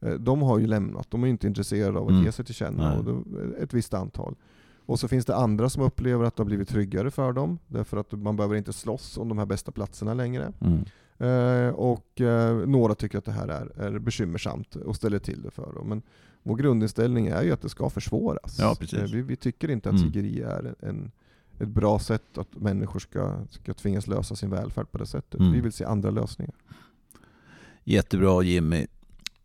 Eh, 0.00 0.14
De 0.14 0.42
har 0.42 0.58
ju 0.58 0.66
lämnat, 0.66 1.10
de 1.10 1.22
är 1.24 1.28
inte 1.28 1.46
intresserade 1.46 1.98
av 1.98 2.04
att 2.06 2.10
Mm. 2.10 2.24
ge 2.24 2.32
sig 2.32 2.44
till 2.44 2.54
känna. 2.54 3.02
Då, 3.02 3.24
ett 3.60 3.74
visst 3.74 3.94
antal. 3.94 4.34
Och 4.86 5.00
så 5.00 5.08
finns 5.08 5.26
det 5.26 5.36
andra 5.36 5.68
som 5.68 5.82
upplever 5.82 6.24
att 6.24 6.36
det 6.36 6.40
har 6.40 6.46
blivit 6.46 6.68
tryggare 6.68 7.10
för 7.10 7.32
dem, 7.32 7.58
därför 7.66 7.96
att 7.96 8.12
man 8.12 8.36
behöver 8.36 8.54
inte 8.56 8.72
slåss 8.72 9.18
om 9.18 9.28
de 9.28 9.38
här 9.38 9.46
bästa 9.46 9.72
platserna 9.72 10.14
längre. 10.14 10.52
Mm. 10.60 10.84
Eh, 11.18 11.74
och 11.74 12.20
eh, 12.20 12.56
några 12.66 12.94
tycker 12.94 13.18
att 13.18 13.24
det 13.24 13.32
här 13.32 13.48
är, 13.48 13.80
är 13.80 13.98
bekymmersamt 13.98 14.76
och 14.76 14.96
ställer 14.96 15.18
till 15.18 15.42
det 15.42 15.50
för 15.50 15.72
dem. 15.74 15.88
Men 15.88 16.02
vår 16.42 16.56
grundinställning 16.56 17.26
är 17.26 17.42
ju 17.42 17.52
att 17.52 17.62
det 17.62 17.68
ska 17.68 17.90
försvåras. 17.90 18.56
Ja. 18.58 18.76
Eh, 18.92 19.02
vi, 19.12 19.22
vi 19.22 19.36
tycker 19.36 19.70
inte 19.70 19.88
att 19.88 19.94
Mm. 20.00 20.12
tiggeri 20.12 20.42
är 20.42 20.74
en, 20.80 21.10
ett 21.58 21.68
bra 21.68 21.98
sätt 21.98 22.38
att 22.38 22.54
människor 22.56 23.00
ska, 23.00 23.44
ska 23.50 23.74
tvingas 23.74 24.06
lösa 24.06 24.36
sin 24.36 24.50
välfärd 24.50 24.90
på 24.92 24.98
det 24.98 25.06
sättet. 25.06 25.40
Mm. 25.40 25.52
Vi 25.52 25.60
vill 25.60 25.72
se 25.72 25.84
andra 25.84 26.10
lösningar. 26.10 26.54
Jättebra 27.84 28.42
Jimmy. 28.42 28.86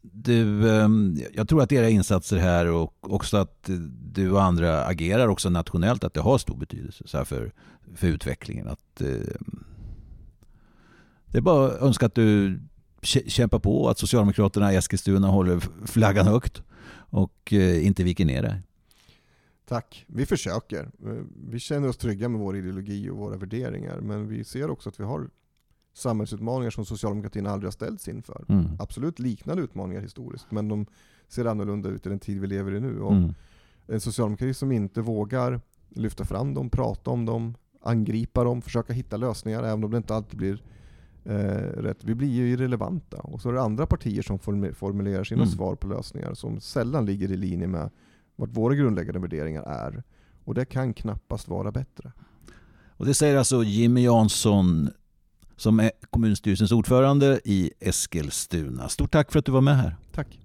Du, 0.01 0.71
ehm, 0.71 1.17
jag 1.33 1.49
tror 1.49 1.61
att 1.61 1.71
era 1.71 1.89
insatser 1.89 2.37
här 2.37 2.67
och 2.67 3.13
också 3.13 3.37
att 3.37 3.69
du 4.13 4.31
och 4.31 4.43
andra 4.43 4.85
agerar 4.85 5.27
också 5.27 5.49
nationellt, 5.49 6.03
att 6.03 6.13
det 6.13 6.21
har 6.21 6.37
stor 6.37 6.57
betydelse 6.57 7.03
så 7.07 7.17
här 7.17 7.25
för, 7.25 7.51
för 7.95 8.07
utvecklingen. 8.07 8.67
Att, 8.67 9.01
ehm, 9.01 9.63
det 11.25 11.37
är 11.37 11.41
bara 11.41 11.67
att 11.67 11.81
önska 11.81 12.05
att 12.05 12.15
du 12.15 12.59
kä- 13.01 13.29
kämpar 13.29 13.59
på, 13.59 13.89
att 13.89 13.99
Socialdemokraterna 13.99 14.73
i 14.73 14.75
Eskilstuna 14.75 15.27
håller 15.27 15.59
flaggan 15.87 16.27
högt 16.27 16.63
och 16.93 17.53
eh, 17.53 17.85
inte 17.85 18.03
viker 18.03 18.25
ner 18.25 18.41
dig. 18.41 18.61
Tack. 19.71 20.05
Vi 20.07 20.25
försöker. 20.25 20.83
Eh, 21.05 21.23
Vi 21.49 21.59
känner 21.59 21.87
oss 21.87 21.97
trygga 21.97 22.29
med 22.29 22.39
vår 22.39 22.57
ideologi 22.57 23.09
och 23.09 23.17
våra 23.17 23.37
värderingar. 23.37 23.99
Men 24.01 24.27
vi 24.27 24.43
ser 24.43 24.69
också 24.69 24.89
att 24.89 24.99
vi 24.99 25.03
har 25.03 25.29
samhällsutmaningar 25.93 26.69
som 26.71 26.85
socialdemokratin 26.85 27.47
aldrig 27.47 27.67
har 27.67 27.71
ställts 27.71 28.07
inför. 28.07 28.45
Mm. 28.49 28.65
Absolut 28.79 29.19
liknande 29.19 29.63
utmaningar 29.63 30.01
historiskt, 30.01 30.51
men 30.51 30.67
de 30.67 30.85
ser 31.27 31.45
annorlunda 31.45 31.89
ut 31.89 32.05
i 32.05 32.09
den 32.09 32.19
tid 32.19 32.39
vi 32.41 32.47
lever 32.47 32.73
i 32.75 32.79
nu. 32.79 32.99
Och 33.01 33.11
Mm. 33.13 33.33
En 33.87 33.99
socialdemokrati 34.01 34.53
som 34.53 34.71
inte 34.71 35.01
vågar 35.01 35.61
lyfta 35.89 36.25
fram 36.25 36.53
dem, 36.53 36.69
prata 36.69 37.11
om 37.11 37.25
dem, 37.25 37.55
angripa 37.81 38.43
dem, 38.43 38.61
försöka 38.61 38.93
hitta 38.93 39.17
lösningar, 39.17 39.63
även 39.63 39.83
om 39.83 39.91
det 39.91 39.97
inte 39.97 40.15
alltid 40.15 40.37
blir 40.37 40.63
eh, 41.25 41.33
rätt. 41.81 42.03
Vi 42.03 42.15
blir 42.15 42.27
ju 42.29 42.49
irrelevanta. 42.51 43.17
Och 43.17 43.41
så 43.41 43.49
är 43.49 43.53
det 43.53 43.61
andra 43.61 43.85
partier 43.85 44.21
som 44.21 44.39
form- 44.39 44.73
formulerar 44.73 45.23
sina 45.23 45.41
Mm. 45.41 45.51
svar 45.53 45.75
på 45.75 45.87
lösningar 45.87 46.33
som 46.33 46.59
sällan 46.59 47.05
ligger 47.05 47.31
i 47.31 47.37
linje 47.37 47.67
med 47.67 47.89
vad 48.41 48.53
våra 48.53 48.75
grundläggande 48.75 49.19
värderingar 49.19 49.63
är. 49.63 50.03
Och 50.43 50.53
det 50.53 50.65
kan 50.65 50.93
knappast 50.93 51.47
vara 51.47 51.71
bättre. 51.71 52.11
Och 52.97 53.05
det 53.05 53.13
säger 53.13 53.37
alltså 53.37 53.63
Jimmy 53.63 54.03
Jansson 54.03 54.89
som 55.55 55.79
är 55.79 55.91
kommunstyrelsens 56.09 56.71
ordförande 56.71 57.41
i 57.43 57.71
Eskilstuna. 57.79 58.89
Stort 58.89 59.11
tack 59.11 59.31
för 59.31 59.39
att 59.39 59.45
du 59.45 59.51
var 59.51 59.61
med 59.61 59.77
här. 59.77 59.95
Tack. 60.11 60.39